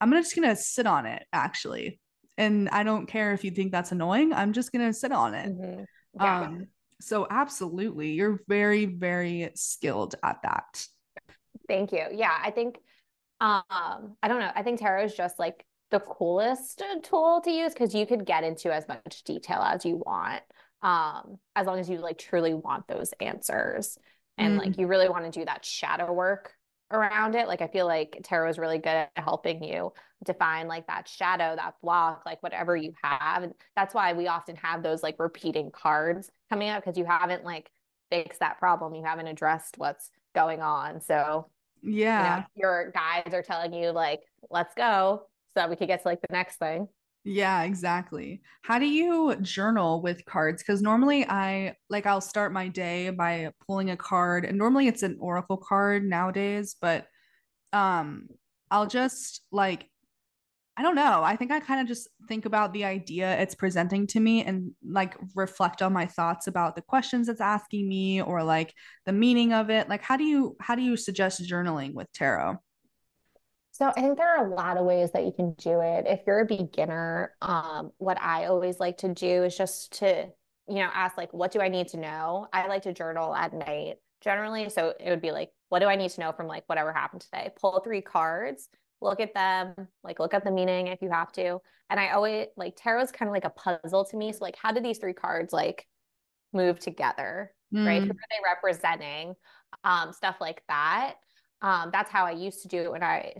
[0.00, 2.00] I'm just to sit on it actually.
[2.38, 4.32] And I don't care if you think that's annoying.
[4.32, 5.50] I'm just to sit on it.
[5.50, 5.82] Mm-hmm.
[6.20, 6.40] Yeah.
[6.40, 6.66] Um
[7.00, 10.86] so absolutely, you're very very skilled at that.
[11.68, 12.06] Thank you.
[12.12, 12.78] Yeah, I think
[13.40, 14.50] um I don't know.
[14.54, 18.44] I think tarot is just like the coolest tool to use because you could get
[18.44, 20.42] into as much detail as you want.
[20.82, 23.98] Um, as long as you like truly want those answers
[24.38, 24.64] and mm.
[24.64, 26.54] like you really want to do that shadow work
[26.90, 27.46] around it.
[27.48, 29.92] Like I feel like tarot is really good at helping you
[30.24, 33.42] define like that shadow, that block, like whatever you have.
[33.42, 37.44] And that's why we often have those like repeating cards coming up because you haven't
[37.44, 37.70] like
[38.10, 38.94] fixed that problem.
[38.94, 41.00] You haven't addressed what's going on.
[41.00, 41.46] So
[41.82, 42.36] yeah.
[42.36, 45.22] You know, your guides are telling you like, let's go
[45.54, 46.88] so that we could get to like the next thing.
[47.24, 48.40] Yeah, exactly.
[48.62, 50.62] How do you journal with cards?
[50.62, 55.02] Because normally I like I'll start my day by pulling a card, and normally it's
[55.02, 57.06] an oracle card nowadays, but
[57.72, 58.28] um
[58.70, 59.88] I'll just like
[60.76, 61.22] I don't know.
[61.22, 64.72] I think I kind of just think about the idea it's presenting to me and
[64.86, 68.72] like reflect on my thoughts about the questions it's asking me or like
[69.04, 69.88] the meaning of it.
[69.90, 72.58] Like how do you how do you suggest journaling with tarot?
[73.80, 76.04] So I think there are a lot of ways that you can do it.
[76.06, 80.28] If you're a beginner, um, what I always like to do is just to,
[80.68, 82.46] you know, ask like, what do I need to know?
[82.52, 84.68] I like to journal at night generally.
[84.68, 87.22] So it would be like, what do I need to know from like whatever happened
[87.22, 87.50] today?
[87.58, 88.68] Pull three cards
[89.00, 91.58] look at them, like look at the meaning if you have to.
[91.88, 94.32] And I always like tarot is kind of like a puzzle to me.
[94.32, 95.86] So like how do these three cards like
[96.52, 97.52] move together?
[97.74, 97.86] Mm.
[97.86, 98.02] Right.
[98.02, 98.10] Who mm.
[98.10, 99.34] are they representing?
[99.84, 101.14] Um, stuff like that.
[101.62, 103.34] Um, that's how I used to do it when I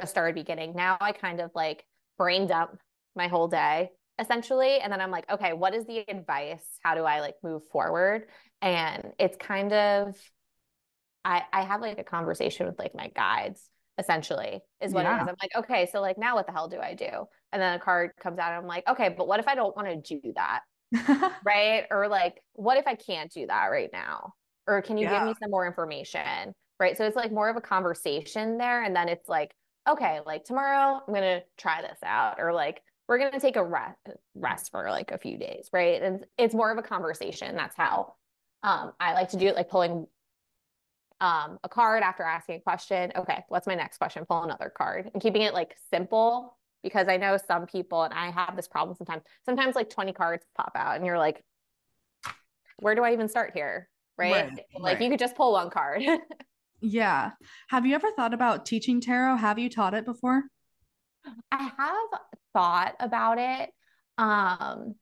[0.00, 0.74] just started beginning.
[0.74, 1.84] Now I kind of like
[2.18, 2.78] brain dump
[3.14, 4.78] my whole day essentially.
[4.78, 6.64] And then I'm like, okay, what is the advice?
[6.82, 8.26] How do I like move forward?
[8.60, 10.16] And it's kind of
[11.24, 13.62] I, I have like a conversation with like my guides
[13.98, 15.18] essentially is what yeah.
[15.18, 15.28] it is.
[15.28, 17.26] I'm like, okay, so like now what the hell do I do?
[17.52, 19.76] And then a card comes out and I'm like, okay, but what if I don't
[19.76, 20.60] want to do that?
[21.44, 21.84] right?
[21.90, 24.34] Or like, what if I can't do that right now?
[24.66, 25.18] Or can you yeah.
[25.18, 26.54] give me some more information?
[26.82, 26.98] right?
[26.98, 28.82] So it's like more of a conversation there.
[28.82, 29.54] And then it's like,
[29.88, 33.56] okay, like tomorrow I'm going to try this out or like we're going to take
[33.56, 33.98] a rest,
[34.34, 36.02] rest for like a few days, right?
[36.02, 37.56] And it's more of a conversation.
[37.56, 38.14] That's how
[38.62, 40.06] um, I like to do it, like pulling
[41.20, 43.12] um, a card after asking a question.
[43.16, 44.24] Okay, what's my next question?
[44.24, 48.30] Pull another card and keeping it like simple because I know some people, and I
[48.30, 49.22] have this problem sometimes.
[49.44, 51.44] Sometimes like 20 cards pop out and you're like,
[52.78, 53.88] where do I even start here?
[54.18, 54.32] Right.
[54.32, 55.02] right like right.
[55.02, 56.02] you could just pull one card.
[56.82, 57.30] yeah.
[57.68, 59.36] Have you ever thought about teaching tarot?
[59.36, 60.42] Have you taught it before?
[61.50, 62.20] I have
[62.52, 63.70] thought about it.
[64.18, 64.94] Um,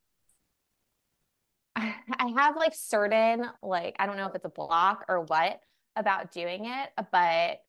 [1.77, 5.61] I have like certain, like, I don't know if it's a block or what
[5.97, 7.61] about doing it, but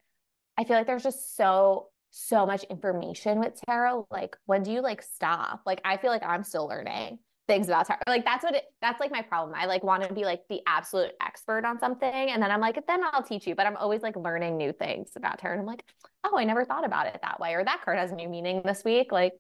[0.58, 4.06] I feel like there's just so, so much information with tarot.
[4.12, 5.62] Like, when do you like stop?
[5.66, 7.20] Like, I feel like I'm still learning
[7.52, 8.00] things about tarot.
[8.08, 9.54] Like, that's what it, that's like my problem.
[9.58, 12.10] I like want to be like the absolute expert on something.
[12.10, 13.56] And then I'm like, then I'll teach you.
[13.56, 15.54] But I'm always like learning new things about tarot.
[15.54, 15.84] And I'm like,
[16.24, 17.54] oh, I never thought about it that way.
[17.54, 19.12] Or that card has a new meaning this week.
[19.12, 19.34] Like,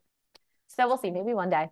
[0.67, 1.09] so we'll see.
[1.09, 1.69] Maybe one day.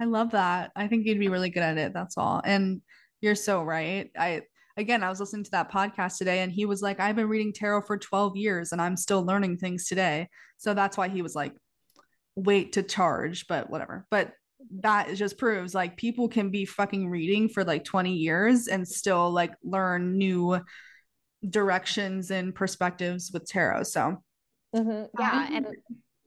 [0.00, 0.72] I love that.
[0.74, 1.92] I think you'd be really good at it.
[1.94, 2.40] That's all.
[2.44, 2.82] And
[3.20, 4.10] you're so right.
[4.18, 4.42] I
[4.76, 7.52] again, I was listening to that podcast today and he was like, I've been reading
[7.52, 10.28] tarot for 12 years and I'm still learning things today.
[10.56, 11.52] So that's why he was like,
[12.34, 14.06] wait to charge, but whatever.
[14.10, 14.32] But
[14.80, 19.30] that just proves like people can be fucking reading for like 20 years and still
[19.30, 20.60] like learn new
[21.48, 23.84] directions and perspectives with tarot.
[23.84, 24.22] So
[24.74, 25.04] mm-hmm.
[25.18, 25.48] yeah.
[25.50, 25.66] And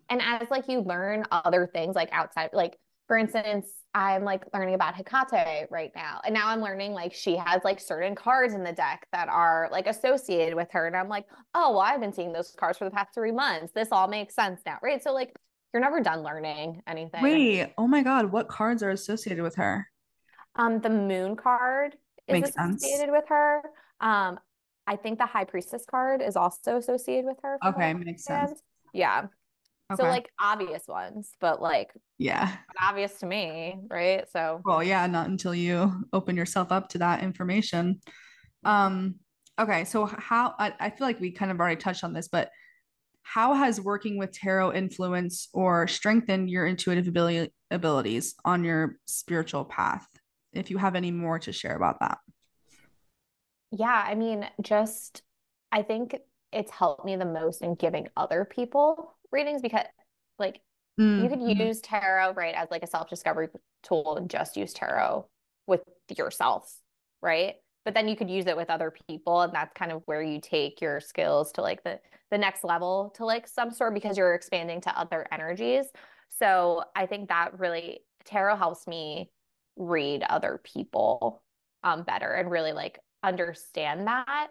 [0.10, 4.76] and as like you learn other things like outside, like for instance, I'm like learning
[4.76, 6.22] about Hecate right now.
[6.26, 9.70] And now I'm learning like she has like certain cards in the deck that are
[9.72, 10.88] like associated with her.
[10.88, 13.72] And I'm like, oh, well, I've been seeing those cards for the past three months.
[13.74, 14.80] This all makes sense now.
[14.82, 15.04] Right.
[15.04, 15.36] So like
[15.74, 17.22] you're never done learning anything.
[17.24, 18.32] Wait, oh my God.
[18.32, 19.88] What cards are associated with her?
[20.56, 21.96] Um, the moon card
[22.28, 23.12] is makes associated sense.
[23.12, 23.62] with her.
[24.00, 24.40] Um,
[24.86, 27.58] I think the high priestess card is also associated with her.
[27.66, 28.62] Okay, makes sense.
[28.94, 29.28] Yeah.
[29.92, 30.02] Okay.
[30.04, 34.26] So like obvious ones, but like yeah, obvious to me, right?
[34.32, 38.00] So well, yeah, not until you open yourself up to that information.
[38.64, 39.16] Um,
[39.60, 42.50] okay, so how I, I feel like we kind of already touched on this, but
[43.24, 49.66] how has working with tarot influenced or strengthened your intuitive ability abilities on your spiritual
[49.66, 50.08] path?
[50.52, 52.20] If you have any more to share about that.
[53.72, 55.24] Yeah, I mean, just
[55.72, 56.16] I think
[56.52, 59.86] it's helped me the most in giving other people readings because
[60.38, 60.62] like
[61.00, 61.24] mm-hmm.
[61.24, 61.62] you could mm-hmm.
[61.62, 63.48] use tarot right as like a self-discovery
[63.82, 65.28] tool and just use tarot
[65.66, 65.82] with
[66.16, 66.72] yourself
[67.22, 70.22] right but then you could use it with other people and that's kind of where
[70.22, 72.00] you take your skills to like the
[72.32, 75.86] the next level to like some sort because you're expanding to other energies.
[76.30, 79.30] So i think that really tarot helps me
[79.76, 81.44] read other people
[81.84, 84.50] um better and really like understand that.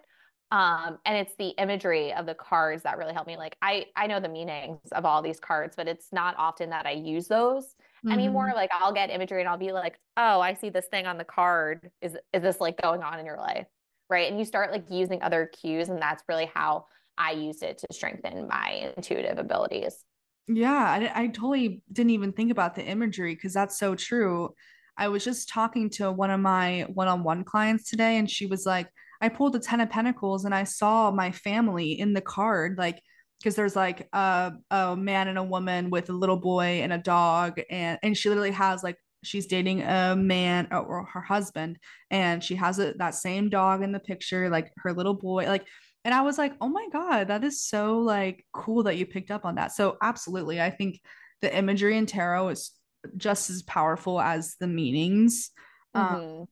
[0.51, 4.05] Um, and it's the imagery of the cards that really help me like i i
[4.05, 7.75] know the meanings of all these cards but it's not often that i use those
[8.05, 8.11] mm-hmm.
[8.11, 11.17] anymore like i'll get imagery and i'll be like oh i see this thing on
[11.17, 11.89] the card.
[12.01, 13.67] Is is this like going on in your life?
[14.09, 14.29] Right?
[14.29, 16.85] And you start like using other cues and that's really how
[17.17, 20.03] i use it to strengthen my intuitive abilities.
[20.47, 24.53] Yeah i, I totally didn't even think about the imagery because that's so true.
[24.95, 28.89] I was just talking to one of my one-on-one clients today and she was like
[29.23, 33.01] I pulled the 10 of pentacles and I saw my family in the card, like,
[33.39, 36.97] because there's like a, a man and a woman with a little boy and a
[36.97, 37.59] dog.
[37.69, 41.77] And, and she literally has like, she's dating a man or her husband
[42.09, 45.65] and she has a, that same dog in the picture, like her little boy, like,
[46.05, 49.31] and I was like, oh my God, that is so like cool that you picked
[49.31, 49.71] up on that.
[49.71, 50.61] So absolutely.
[50.61, 51.01] I think
[51.41, 52.71] the imagery in tarot is
[53.17, 55.51] just as powerful as the meanings.
[55.93, 56.41] Um, mm-hmm.
[56.41, 56.47] Um,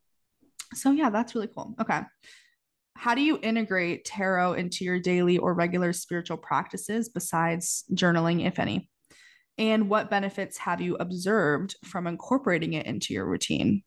[0.74, 1.76] so yeah, that's really cool.
[1.80, 2.02] Okay
[2.96, 8.60] how do you integrate tarot into your daily or regular spiritual practices besides journaling, if
[8.60, 8.90] any?
[9.58, 13.84] And what benefits have you observed from incorporating it into your routine?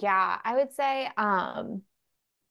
[0.00, 1.82] Yeah, I would say um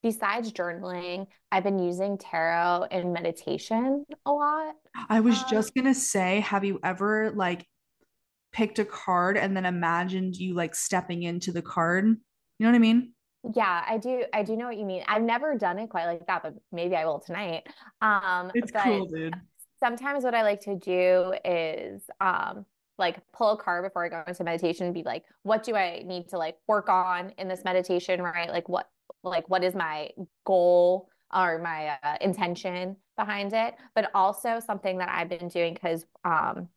[0.02, 4.76] besides journaling, I've been using tarot in meditation a lot.
[5.10, 7.66] I was um, just going to say, have you ever like
[8.52, 12.06] picked a card and then imagined you like stepping into the card?
[12.06, 12.16] You
[12.60, 13.14] know what I mean?
[13.56, 14.24] Yeah, I do.
[14.34, 15.04] I do know what you mean.
[15.08, 17.68] I've never done it quite like that, but maybe I will tonight.
[18.02, 19.34] Um, it's cool, dude.
[19.80, 22.66] Sometimes what I like to do is um,
[22.98, 26.04] like pull a card before I go into meditation and be like, what do I
[26.06, 28.50] need to like work on in this meditation, right?
[28.50, 28.90] Like what,
[29.24, 30.10] like what is my
[30.46, 33.76] goal or my uh, intention behind it?
[33.96, 36.68] But also something that I've been doing because um,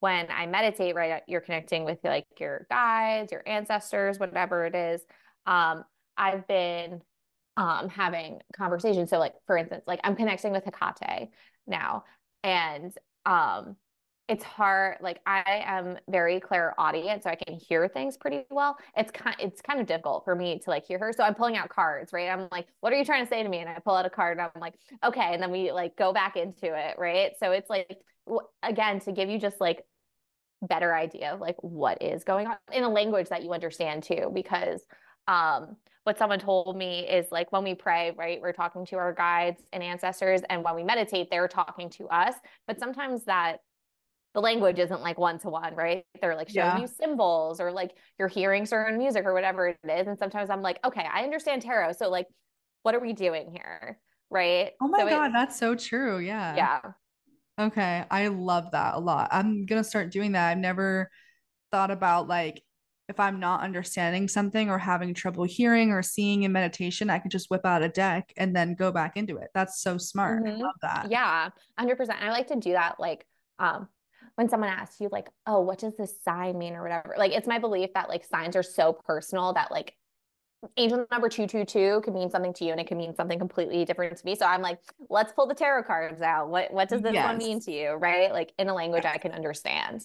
[0.00, 5.00] when I meditate, right, you're connecting with like your guides, your ancestors, whatever it is.
[5.46, 5.84] Um,
[6.16, 7.02] I've been
[7.56, 9.10] um having conversations.
[9.10, 11.30] So like for instance, like I'm connecting with Hecate
[11.66, 12.04] now
[12.44, 12.92] and
[13.24, 13.76] um
[14.28, 19.10] it's hard like i am very clairaudient, so i can hear things pretty well it's
[19.10, 21.68] kind it's kind of difficult for me to like hear her so i'm pulling out
[21.68, 23.94] cards right i'm like what are you trying to say to me and i pull
[23.94, 26.96] out a card and i'm like okay and then we like go back into it
[26.98, 27.98] right so it's like
[28.62, 29.84] again to give you just like
[30.62, 34.30] better idea of like what is going on in a language that you understand too
[34.34, 34.80] because
[35.28, 39.12] um what someone told me is like when we pray, right, we're talking to our
[39.12, 42.36] guides and ancestors, and when we meditate, they're talking to us.
[42.68, 43.56] But sometimes that
[44.32, 46.04] the language isn't like one to one, right?
[46.20, 46.80] They're like showing yeah.
[46.82, 50.06] you symbols or like you're hearing certain music or whatever it is.
[50.06, 51.92] And sometimes I'm like, okay, I understand tarot.
[51.92, 52.26] So like,
[52.84, 53.98] what are we doing here?
[54.30, 54.72] Right.
[54.80, 56.20] Oh my so God, it, that's so true.
[56.20, 56.54] Yeah.
[56.54, 56.80] Yeah.
[57.58, 58.04] Okay.
[58.10, 59.28] I love that a lot.
[59.32, 60.50] I'm going to start doing that.
[60.50, 61.10] I've never
[61.72, 62.62] thought about like
[63.08, 67.30] if I'm not understanding something or having trouble hearing or seeing in meditation, I could
[67.30, 69.48] just whip out a deck and then go back into it.
[69.54, 70.44] That's so smart.
[70.44, 70.60] Mm-hmm.
[70.60, 71.10] I love that.
[71.10, 72.10] Yeah, 100%.
[72.20, 73.24] I like to do that like
[73.58, 73.88] um
[74.34, 77.14] when someone asks you like, "Oh, what does this sign mean?" or whatever.
[77.16, 79.94] Like it's my belief that like signs are so personal that like
[80.76, 84.16] angel number 222 could mean something to you and it could mean something completely different
[84.16, 84.34] to me.
[84.34, 86.48] So I'm like, let's pull the tarot cards out.
[86.48, 87.26] What what does this yes.
[87.26, 88.32] one mean to you, right?
[88.32, 90.02] Like in a language I can understand.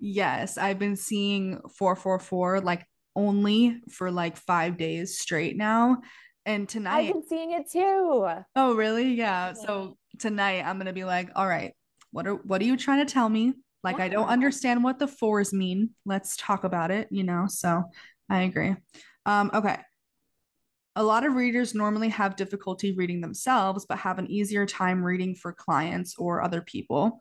[0.00, 6.02] Yes, I've been seeing 444 like only for like 5 days straight now.
[6.46, 8.28] And tonight I've been seeing it too.
[8.54, 9.14] Oh, really?
[9.14, 9.54] Yeah.
[9.54, 11.72] So tonight I'm going to be like, "All right,
[12.10, 13.54] what are what are you trying to tell me?
[13.82, 14.04] Like yeah.
[14.04, 15.90] I don't understand what the fours mean.
[16.04, 17.84] Let's talk about it, you know." So,
[18.28, 18.76] I agree.
[19.24, 19.78] Um okay.
[20.96, 25.34] A lot of readers normally have difficulty reading themselves, but have an easier time reading
[25.34, 27.20] for clients or other people.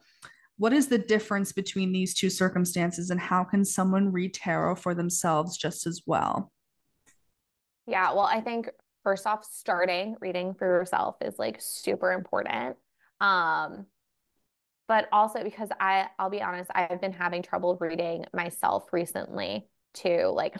[0.57, 4.93] What is the difference between these two circumstances, and how can someone read tarot for
[4.93, 6.51] themselves just as well?
[7.87, 8.69] Yeah, well, I think
[9.03, 12.77] first off, starting reading for yourself is like super important.
[13.19, 13.87] Um,
[14.87, 20.31] but also because I, I'll be honest, I've been having trouble reading myself recently too.
[20.33, 20.55] Like,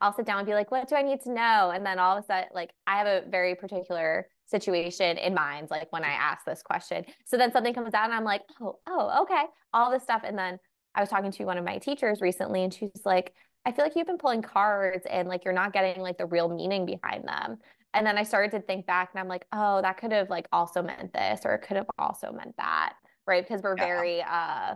[0.00, 1.72] I'll sit down and be like, what do I need to know?
[1.74, 5.68] And then all of a sudden, like, I have a very particular situation in mind,
[5.70, 7.04] like when I ask this question.
[7.24, 10.22] So then something comes out and I'm like, oh, oh, okay, all this stuff.
[10.24, 10.58] And then
[10.94, 13.32] I was talking to one of my teachers recently and she's like,
[13.64, 16.48] I feel like you've been pulling cards and like you're not getting like the real
[16.48, 17.58] meaning behind them.
[17.92, 20.46] And then I started to think back and I'm like, oh, that could have like
[20.52, 22.94] also meant this or it could have also meant that.
[23.26, 23.46] Right.
[23.46, 23.84] Because we're yeah.
[23.84, 24.74] very uh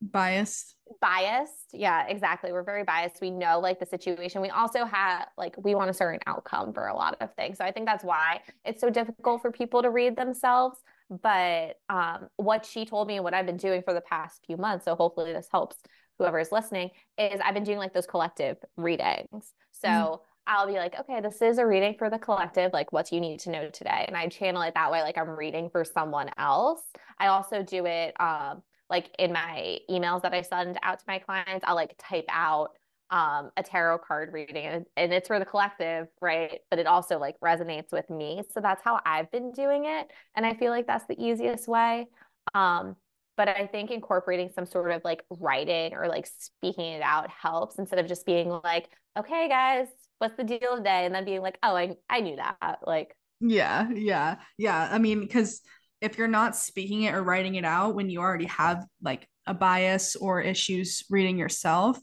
[0.00, 5.26] biased biased yeah exactly we're very biased we know like the situation we also have
[5.36, 8.04] like we want a certain outcome for a lot of things so i think that's
[8.04, 10.78] why it's so difficult for people to read themselves
[11.22, 14.56] but um, what she told me and what i've been doing for the past few
[14.56, 15.76] months so hopefully this helps
[16.18, 20.18] whoever is listening is i've been doing like those collective readings so mm.
[20.50, 22.72] I'll be like, okay, this is a reading for the collective.
[22.72, 24.06] Like, what do you need to know today?
[24.08, 26.80] And I channel it that way, like I'm reading for someone else.
[27.18, 31.18] I also do it um, like in my emails that I send out to my
[31.18, 32.70] clients, I'll like type out
[33.10, 36.60] um, a tarot card reading and, it's for the collective, right?
[36.70, 38.42] But it also like resonates with me.
[38.52, 40.08] So that's how I've been doing it.
[40.34, 42.08] And I feel like that's the easiest way.
[42.54, 42.96] Um,
[43.36, 47.78] but I think incorporating some sort of like writing or like speaking it out helps
[47.78, 49.86] instead of just being like, okay, guys,
[50.18, 51.06] what's the deal today?
[51.06, 52.80] And then being like, oh, I, I knew that.
[52.84, 54.88] Like, yeah, yeah, yeah.
[54.90, 55.62] I mean, because
[56.00, 59.54] if you're not speaking it or writing it out when you already have like a
[59.54, 61.98] bias or issues reading yourself,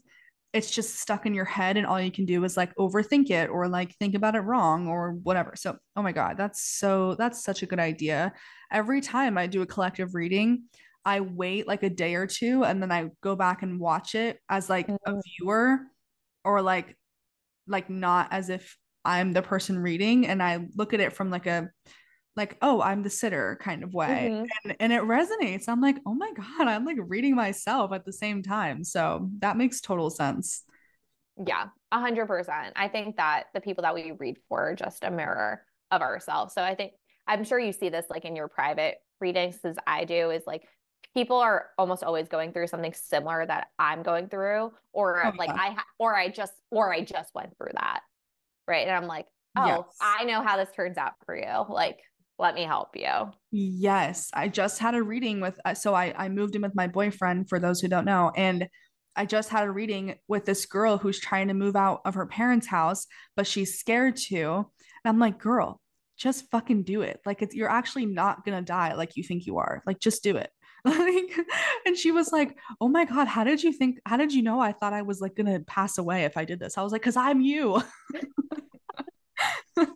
[0.52, 3.50] it's just stuck in your head and all you can do is like overthink it
[3.50, 5.54] or like think about it wrong or whatever.
[5.56, 8.32] So, oh my god, that's so that's such a good idea.
[8.70, 10.64] Every time I do a collective reading,
[11.04, 14.40] I wait like a day or two and then I go back and watch it
[14.48, 15.20] as like a mm.
[15.38, 15.78] viewer
[16.44, 16.96] or like
[17.68, 21.46] like not as if I'm the person reading and I look at it from like
[21.46, 21.68] a
[22.36, 24.44] like oh i'm the sitter kind of way mm-hmm.
[24.64, 25.68] and, and it resonates.
[25.68, 28.84] I'm like oh my god i'm like reading myself at the same time.
[28.84, 30.62] So that makes total sense.
[31.44, 32.72] Yeah a hundred percent.
[32.76, 36.54] I think that the people that we read for are just a mirror of ourselves.
[36.54, 36.92] So i think
[37.26, 40.62] i'm sure you see this like in your private readings as i do is like
[41.14, 45.48] people are almost always going through something similar that i'm going through or oh, like
[45.48, 45.54] yeah.
[45.54, 48.00] i ha- or i just or i just went through that
[48.68, 48.86] right?
[48.86, 49.84] And i'm like oh yes.
[50.00, 51.64] i know how this turns out for you.
[51.68, 51.98] Like
[52.38, 53.30] let me help you.
[53.50, 56.86] Yes, I just had a reading with uh, so I I moved in with my
[56.86, 58.68] boyfriend for those who don't know and
[59.16, 62.26] I just had a reading with this girl who's trying to move out of her
[62.26, 64.42] parents' house, but she's scared to.
[64.44, 64.66] And
[65.06, 65.80] I'm like, girl,
[66.18, 67.20] just fucking do it.
[67.24, 69.82] Like it's you're actually not gonna die like you think you are.
[69.86, 70.50] Like just do it.
[70.86, 71.36] Like,
[71.84, 73.98] and she was like, "Oh my god, how did you think?
[74.06, 74.60] How did you know?
[74.60, 77.02] I thought I was like gonna pass away if I did this." I was like,
[77.02, 77.82] "Cause I'm you."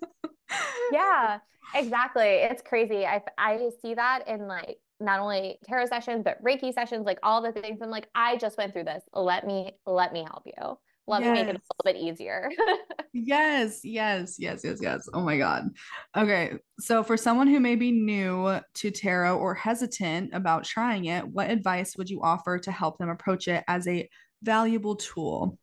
[0.93, 1.39] yeah,
[1.75, 2.25] exactly.
[2.25, 3.07] It's crazy.
[3.07, 7.43] I I see that in like not only tarot sessions but Reiki sessions, like all
[7.43, 7.81] the things.
[7.83, 9.03] I'm like, I just went through this.
[9.13, 10.77] Let me let me help you.
[11.11, 11.29] Let yes.
[11.29, 12.51] me make it a little bit easier.
[13.13, 15.09] yes, yes, yes, yes, yes.
[15.13, 15.71] Oh my God.
[16.17, 16.53] Okay.
[16.79, 21.51] So, for someone who may be new to tarot or hesitant about trying it, what
[21.51, 24.09] advice would you offer to help them approach it as a
[24.43, 25.59] valuable tool?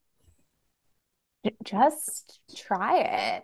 [1.64, 2.98] Just try
[3.38, 3.44] it.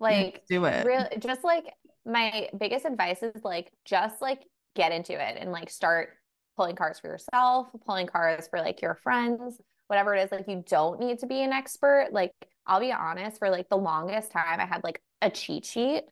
[0.00, 0.84] Like, do it.
[0.84, 1.66] Really, just like
[2.06, 4.42] my biggest advice is like, just like
[4.74, 6.10] get into it and like start
[6.56, 10.64] pulling cards for yourself, pulling cards for like your friends whatever it is like you
[10.66, 12.08] don't need to be an expert.
[12.10, 12.32] Like
[12.66, 16.02] i'll be honest for like the longest time i had like a cheat sheet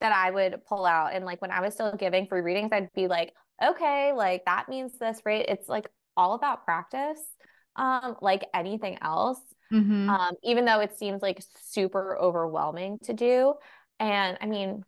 [0.00, 2.92] that i would pull out and like when i was still giving free readings i'd
[2.94, 3.32] be like
[3.64, 7.20] okay like that means this right it's like all about practice
[7.76, 9.40] um like anything else
[9.72, 10.08] mm-hmm.
[10.08, 13.54] um even though it seems like super overwhelming to do.
[13.98, 14.82] And i mean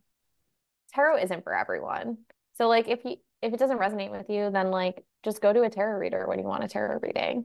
[0.94, 2.18] tarot isn't for everyone
[2.54, 5.62] so like if you if it doesn't resonate with you then like just go to
[5.62, 7.44] a tarot reader when you want a tarot reading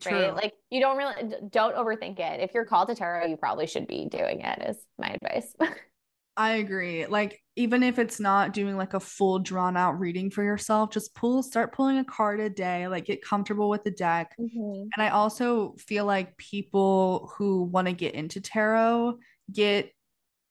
[0.00, 0.12] True.
[0.12, 0.34] right?
[0.34, 2.40] Like you don't really don't overthink it.
[2.40, 4.62] If you're called to tarot, you probably should be doing it.
[4.68, 5.54] Is my advice.
[6.36, 7.06] I agree.
[7.06, 11.14] Like even if it's not doing like a full drawn out reading for yourself, just
[11.14, 14.34] pull start pulling a card a day, like get comfortable with the deck.
[14.40, 14.88] Mm-hmm.
[14.96, 19.18] And I also feel like people who want to get into tarot
[19.52, 19.92] get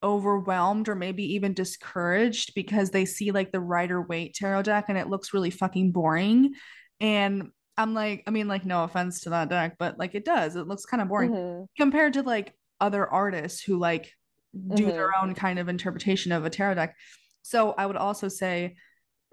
[0.03, 4.97] overwhelmed or maybe even discouraged because they see like the Rider Waite tarot deck and
[4.97, 6.53] it looks really fucking boring.
[6.99, 10.55] And I'm like, I mean, like, no offense to that deck, but like it does.
[10.55, 11.63] It looks kind of boring mm-hmm.
[11.77, 14.11] compared to like other artists who like
[14.53, 14.91] do mm-hmm.
[14.91, 16.95] their own kind of interpretation of a tarot deck.
[17.41, 18.75] So I would also say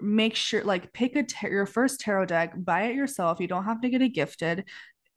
[0.01, 3.41] make sure like pick a tar- your first tarot deck, buy it yourself.
[3.41, 4.65] You don't have to get it gifted.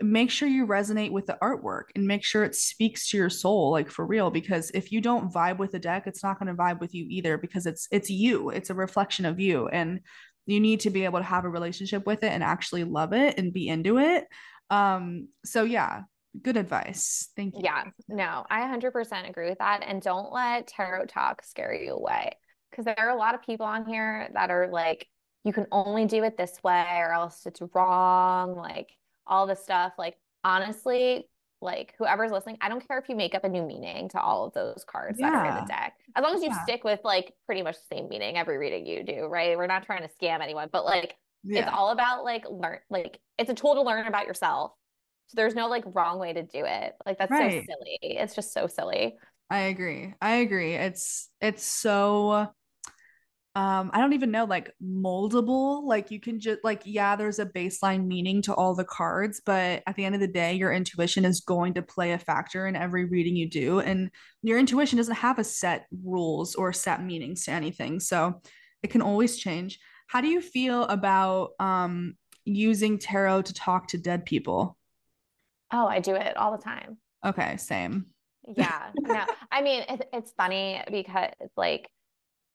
[0.02, 3.72] Make sure you resonate with the artwork and make sure it speaks to your soul
[3.72, 6.62] like for real because if you don't vibe with the deck, it's not going to
[6.62, 8.50] vibe with you either because it's it's you.
[8.50, 10.02] It's a reflection of you and
[10.46, 13.38] you need to be able to have a relationship with it and actually love it
[13.38, 14.26] and be into it
[14.70, 16.02] um so yeah
[16.42, 21.44] good advice thank you yeah no i 100% agree with that and don't let TarotTok
[21.44, 22.32] scare you away
[22.72, 25.08] because there are a lot of people on here that are like
[25.44, 28.90] you can only do it this way or else it's wrong like
[29.28, 31.28] all the stuff like honestly
[31.64, 34.46] like whoever's listening, I don't care if you make up a new meaning to all
[34.46, 35.32] of those cards yeah.
[35.32, 35.94] that are in the deck.
[36.16, 36.64] As long as you yeah.
[36.64, 39.58] stick with like pretty much the same meaning every reading you do, right?
[39.58, 41.62] We're not trying to scam anyone, but like yeah.
[41.62, 44.74] it's all about like learn like it's a tool to learn about yourself.
[45.28, 46.94] So there's no like wrong way to do it.
[47.06, 47.64] Like that's right.
[47.66, 47.98] so silly.
[48.02, 49.16] It's just so silly.
[49.50, 50.14] I agree.
[50.22, 50.76] I agree.
[50.76, 52.52] It's it's so
[53.56, 57.46] um i don't even know like moldable like you can just like yeah there's a
[57.46, 61.24] baseline meaning to all the cards but at the end of the day your intuition
[61.24, 64.10] is going to play a factor in every reading you do and
[64.42, 68.42] your intuition doesn't have a set rules or set meanings to anything so
[68.84, 69.80] it can always change.
[70.08, 74.78] How do you feel about um using tarot to talk to dead people?
[75.72, 76.98] Oh i do it all the time.
[77.26, 78.08] Okay same.
[78.58, 81.90] Yeah no i mean it, it's funny because like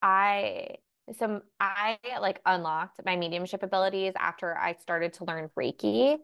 [0.01, 0.77] I
[1.17, 6.17] so I like unlocked my mediumship abilities after I started to learn Reiki.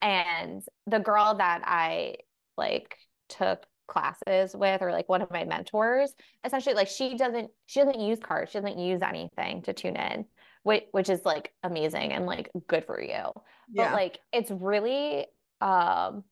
[0.00, 2.16] And the girl that I
[2.56, 2.96] like
[3.28, 6.12] took classes with or like one of my mentors
[6.44, 10.26] essentially like she doesn't she doesn't use cards she doesn't use anything to tune in
[10.62, 13.32] which which is like amazing and like good for you yeah.
[13.72, 15.26] but like it's really
[15.62, 16.22] um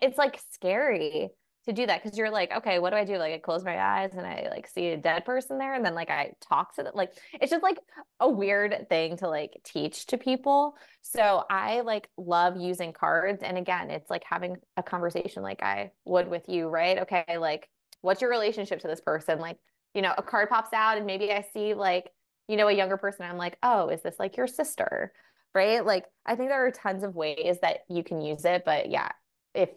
[0.00, 1.28] it's like scary
[1.66, 3.18] to do that because you're like, okay, what do I do?
[3.18, 5.94] Like I close my eyes and I like see a dead person there, and then
[5.94, 6.92] like I talk to them.
[6.94, 7.78] Like it's just like
[8.20, 10.76] a weird thing to like teach to people.
[11.02, 15.90] So I like love using cards, and again, it's like having a conversation like I
[16.04, 16.98] would with you, right?
[17.00, 17.68] Okay, like
[18.00, 19.40] what's your relationship to this person?
[19.40, 19.58] Like
[19.92, 22.10] you know, a card pops out, and maybe I see like
[22.46, 23.26] you know a younger person.
[23.26, 25.12] I'm like, oh, is this like your sister?
[25.52, 25.84] Right?
[25.84, 29.08] Like I think there are tons of ways that you can use it, but yeah,
[29.52, 29.70] if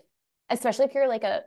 [0.51, 1.43] especially if you're like a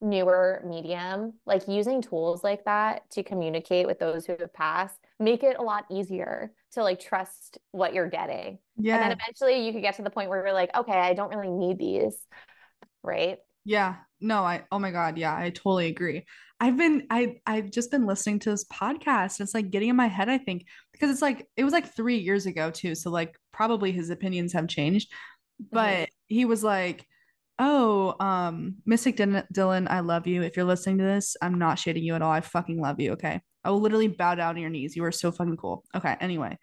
[0.00, 5.42] newer medium, like using tools like that to communicate with those who have passed, make
[5.42, 8.58] it a lot easier to like trust what you're getting.
[8.76, 8.94] Yeah.
[8.94, 11.34] And then eventually you could get to the point where you're like, okay, I don't
[11.34, 12.16] really need these.
[13.02, 13.38] Right.
[13.64, 13.96] Yeah.
[14.20, 15.18] No, I oh my God.
[15.18, 16.24] Yeah, I totally agree.
[16.60, 19.40] I've been I I've just been listening to this podcast.
[19.40, 22.18] It's like getting in my head, I think, because it's like it was like three
[22.18, 22.94] years ago too.
[22.94, 25.12] So like probably his opinions have changed.
[25.72, 26.04] But mm-hmm.
[26.28, 27.06] he was like,
[27.58, 30.42] oh, um, Mystic Dylan, I love you.
[30.42, 32.30] If you're listening to this, I'm not shading you at all.
[32.30, 33.12] I fucking love you.
[33.12, 33.40] Okay.
[33.64, 34.96] I will literally bow down to your knees.
[34.96, 35.84] You are so fucking cool.
[35.94, 36.16] Okay.
[36.20, 36.56] Anyway,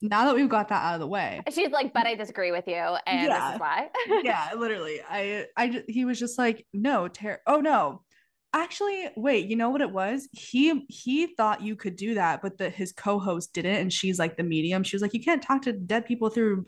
[0.00, 2.64] now that we've got that out of the way, she's like, but I disagree with
[2.66, 2.74] you.
[2.74, 3.48] And yeah.
[3.48, 3.88] this is why.
[4.22, 5.00] yeah, literally.
[5.08, 8.02] I, I, he was just like, no, Ter- oh no.
[8.54, 10.26] Actually, wait, you know what it was?
[10.32, 14.38] He he thought you could do that, but the his co-host didn't, and she's like
[14.38, 14.82] the medium.
[14.84, 16.64] She was like, you can't talk to dead people through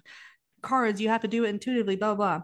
[0.61, 1.01] cards.
[1.01, 2.43] You have to do it intuitively, blah blah.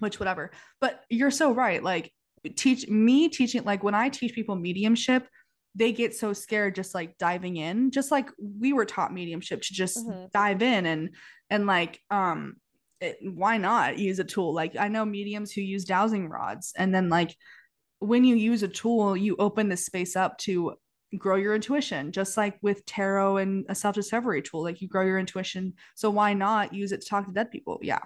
[0.00, 0.50] Which whatever.
[0.80, 1.82] But you're so right.
[1.82, 2.12] Like
[2.56, 5.28] teach me teaching like when I teach people mediumship,
[5.74, 9.72] they get so scared just like diving in, just like we were taught mediumship to
[9.72, 10.26] just mm-hmm.
[10.32, 11.10] dive in and
[11.48, 12.56] and like um
[13.00, 14.52] it, why not use a tool?
[14.52, 17.34] Like I know mediums who use dowsing rods and then like
[18.00, 20.74] when you use a tool, you open the space up to
[21.16, 24.62] grow your intuition, just like with tarot and a self discovery tool.
[24.62, 25.74] Like you grow your intuition.
[25.94, 27.78] So why not use it to talk to dead people?
[27.82, 28.00] Yeah.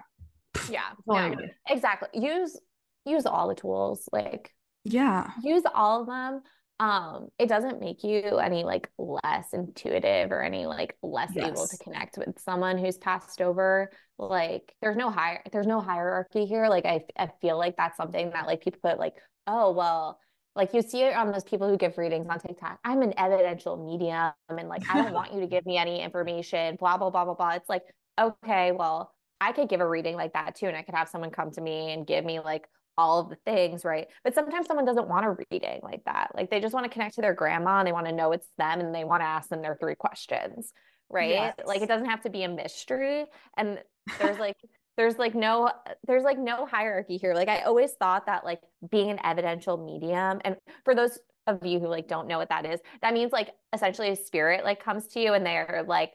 [0.69, 0.91] Yeah.
[1.07, 1.35] no,
[1.67, 2.09] exactly.
[2.13, 2.59] Use
[3.05, 4.07] use all the tools.
[4.11, 4.53] Like
[4.83, 5.31] yeah.
[5.43, 6.41] Use all of them.
[6.77, 11.47] Um, it doesn't make you any like less intuitive or any like less yes.
[11.47, 13.91] able to connect with someone who's passed over.
[14.17, 16.67] Like there's no higher there's no hierarchy here.
[16.67, 19.15] Like I I feel like that's something that like people put like
[19.47, 20.19] oh, well,
[20.55, 22.79] like you see it on those people who give readings on TikTok.
[22.83, 26.77] I'm an evidential medium and like I don't want you to give me any information,
[26.77, 27.51] blah, blah, blah, blah, blah.
[27.51, 27.83] It's like,
[28.19, 30.67] okay, well, I could give a reading like that too.
[30.67, 32.67] And I could have someone come to me and give me like
[32.97, 34.07] all of the things, right?
[34.23, 36.31] But sometimes someone doesn't want a reading like that.
[36.33, 38.47] Like they just want to connect to their grandma and they want to know it's
[38.57, 40.71] them and they want to ask them their three questions,
[41.09, 41.31] right?
[41.31, 41.55] Yes.
[41.65, 43.25] Like it doesn't have to be a mystery.
[43.57, 43.79] And
[44.19, 44.57] there's like
[44.97, 45.71] there's like no
[46.07, 50.39] there's like no hierarchy here like i always thought that like being an evidential medium
[50.45, 53.49] and for those of you who like don't know what that is that means like
[53.73, 56.13] essentially a spirit like comes to you and they're like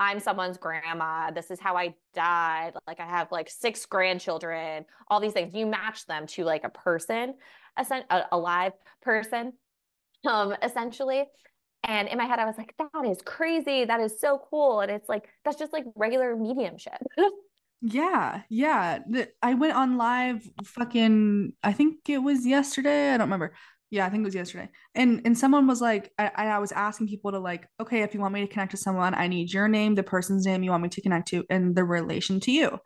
[0.00, 5.20] i'm someone's grandma this is how i died like i have like six grandchildren all
[5.20, 7.34] these things you match them to like a person
[7.78, 8.72] a, a live
[9.02, 9.52] person
[10.26, 11.24] um essentially
[11.84, 14.90] and in my head i was like that is crazy that is so cool and
[14.90, 16.98] it's like that's just like regular mediumship
[17.86, 19.00] Yeah, yeah.
[19.42, 23.12] I went on live fucking I think it was yesterday.
[23.12, 23.52] I don't remember.
[23.94, 24.68] Yeah, I think it was yesterday.
[24.96, 28.18] And and someone was like, I, I was asking people to like, okay, if you
[28.18, 30.82] want me to connect to someone, I need your name, the person's name you want
[30.82, 32.78] me to connect to, and the relation to you.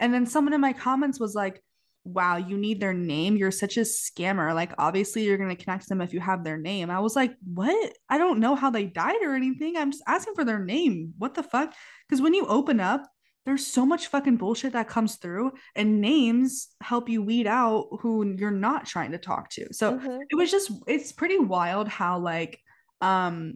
[0.00, 1.62] And then someone in my comments was like,
[2.04, 3.36] wow, you need their name.
[3.36, 4.54] You're such a scammer.
[4.54, 6.88] Like, obviously, you're going to connect to them if you have their name.
[6.88, 7.92] I was like, what?
[8.08, 9.76] I don't know how they died or anything.
[9.76, 11.12] I'm just asking for their name.
[11.18, 11.74] What the fuck?
[12.08, 13.02] Because when you open up
[13.44, 18.34] there's so much fucking bullshit that comes through and names help you weed out who
[18.38, 19.72] you're not trying to talk to.
[19.72, 20.18] So mm-hmm.
[20.30, 22.58] it was just it's pretty wild how like
[23.00, 23.54] um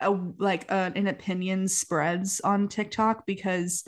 [0.00, 3.84] a, like uh, an opinion spreads on tiktok because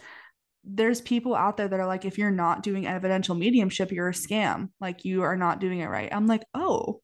[0.63, 4.13] there's people out there that are like if you're not doing evidential mediumship you're a
[4.13, 4.69] scam.
[4.81, 6.13] Like you are not doing it right.
[6.13, 7.01] I'm like oh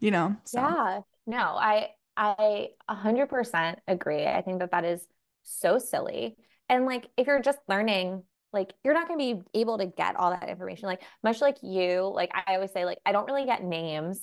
[0.00, 0.60] you know so.
[0.60, 1.00] yeah.
[1.26, 4.26] No i i 100% agree.
[4.26, 5.04] I think that that is
[5.42, 6.36] so silly
[6.68, 10.16] and like if you're just learning, like you're not going to be able to get
[10.16, 10.86] all that information.
[10.86, 14.20] Like much like you, like I always say, like I don't really get names.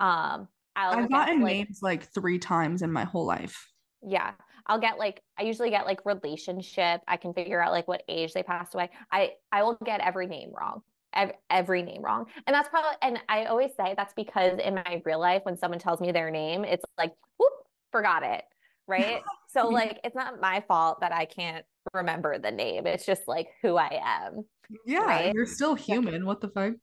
[0.00, 3.70] Um, I'll I've gotten like, names like three times in my whole life.
[4.02, 4.32] Yeah.
[4.66, 7.02] I'll get like I usually get like relationship.
[7.08, 8.90] I can figure out like what age they passed away.
[9.10, 10.82] I I will get every name wrong.
[11.12, 12.26] Every, every name wrong.
[12.46, 15.80] And that's probably and I always say that's because in my real life when someone
[15.80, 17.52] tells me their name, it's like, whoop,
[17.90, 18.44] forgot it.
[18.86, 19.22] Right.
[19.48, 22.86] so like it's not my fault that I can't remember the name.
[22.86, 24.44] It's just like who I am.
[24.86, 25.34] Yeah, right?
[25.34, 26.26] you're still human.
[26.26, 26.74] What the fuck?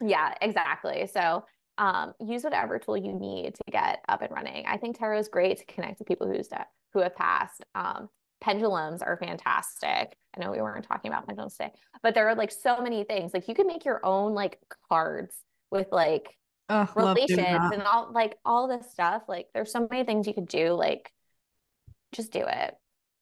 [0.00, 1.08] Yeah, exactly.
[1.12, 1.44] So
[1.78, 4.66] um, use whatever tool you need to get up and running.
[4.66, 6.48] I think tarot is great to connect to people who's
[6.92, 7.64] who have passed.
[7.74, 8.08] Um,
[8.40, 10.16] pendulums are fantastic.
[10.36, 11.72] I know we weren't talking about pendulums today,
[12.02, 13.32] but there are like so many things.
[13.32, 15.34] Like you can make your own like cards
[15.70, 16.36] with like
[16.68, 19.22] oh, relations and all like all this stuff.
[19.28, 20.72] Like there's so many things you could do.
[20.72, 21.12] Like
[22.12, 22.74] just do it.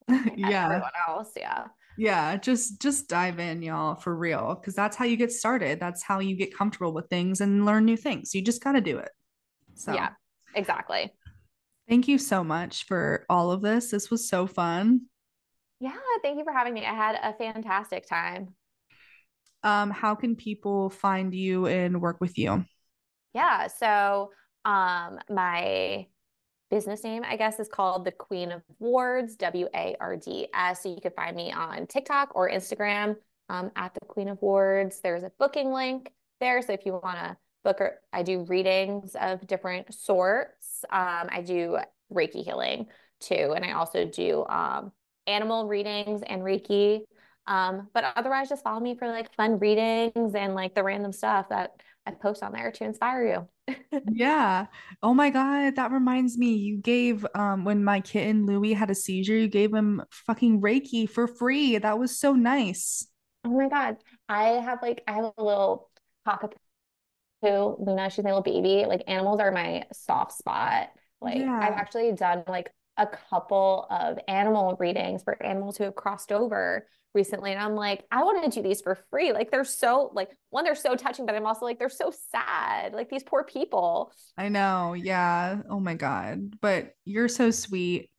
[0.37, 0.67] yeah.
[0.67, 1.33] Everyone else.
[1.37, 1.67] Yeah.
[1.99, 5.81] Yeah, just just dive in, y'all, for real, because that's how you get started.
[5.81, 8.35] That's how you get comfortable with things and learn new things.
[8.35, 9.11] You just got to do it.
[9.75, 10.11] So yeah,
[10.55, 11.11] exactly.
[11.89, 13.91] Thank you so much for all of this.
[13.91, 15.03] This was so fun.
[15.81, 16.85] Yeah, thank you for having me.
[16.85, 18.55] I had a fantastic time.
[19.63, 22.65] Um, how can people find you and work with you?
[23.35, 24.31] Yeah, so
[24.65, 26.07] um, my
[26.71, 30.83] business name, I guess, is called the Queen of Wards, W A R D S.
[30.83, 33.17] So you can find me on TikTok or Instagram
[33.49, 35.01] um, at the Queen of Wards.
[35.01, 36.61] There's a booking link there.
[36.63, 40.85] So if you want to book, or, I do readings of different sorts.
[40.91, 41.79] Um, I do
[42.13, 42.87] Reiki healing
[43.21, 43.53] too.
[43.55, 44.93] And I also do um,
[45.27, 47.01] animal readings and Reiki.
[47.47, 51.49] Um, but otherwise, just follow me for like fun readings and like the random stuff
[51.51, 53.75] that I post on there to inspire you.
[54.13, 54.67] yeah.
[55.03, 55.77] Oh my God.
[55.77, 56.55] That reminds me.
[56.55, 61.09] You gave um when my kitten Louie had a seizure, you gave him fucking Reiki
[61.09, 61.79] for free.
[61.79, 63.07] That was so nice.
[63.45, 63.97] Oh my God.
[64.29, 65.91] I have like I have a little
[66.25, 66.55] pocket
[67.43, 68.87] who Luna, she's my little baby.
[68.87, 70.91] Like animals are my soft spot.
[71.21, 71.59] Like Yeah.
[71.61, 76.87] I've actually done like a couple of animal readings for animals who have crossed over
[77.17, 77.51] recently.
[77.51, 79.33] And I'm like, I want to do these for free.
[79.33, 82.93] Like they're so like one, they're so touching, but I'm also like, they're so sad.
[82.93, 84.13] Like these poor people.
[84.39, 84.95] I know.
[84.95, 85.63] Yeah.
[85.69, 86.61] Oh my God.
[86.61, 88.11] But you're so sweet.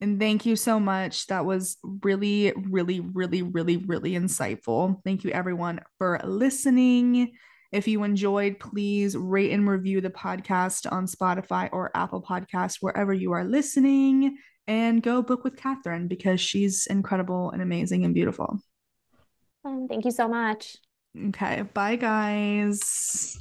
[0.00, 1.26] And thank you so much.
[1.28, 5.02] That was really, really, really, really, really insightful.
[5.04, 7.32] Thank you, everyone, for listening.
[7.70, 13.14] If you enjoyed, please rate and review the podcast on Spotify or Apple Podcasts, wherever
[13.14, 14.36] you are listening,
[14.66, 18.60] and go book with Kathryn because she's incredible and amazing and beautiful.
[19.64, 20.76] Um, thank you so much.
[21.28, 21.62] Okay.
[21.62, 23.38] Bye, guys.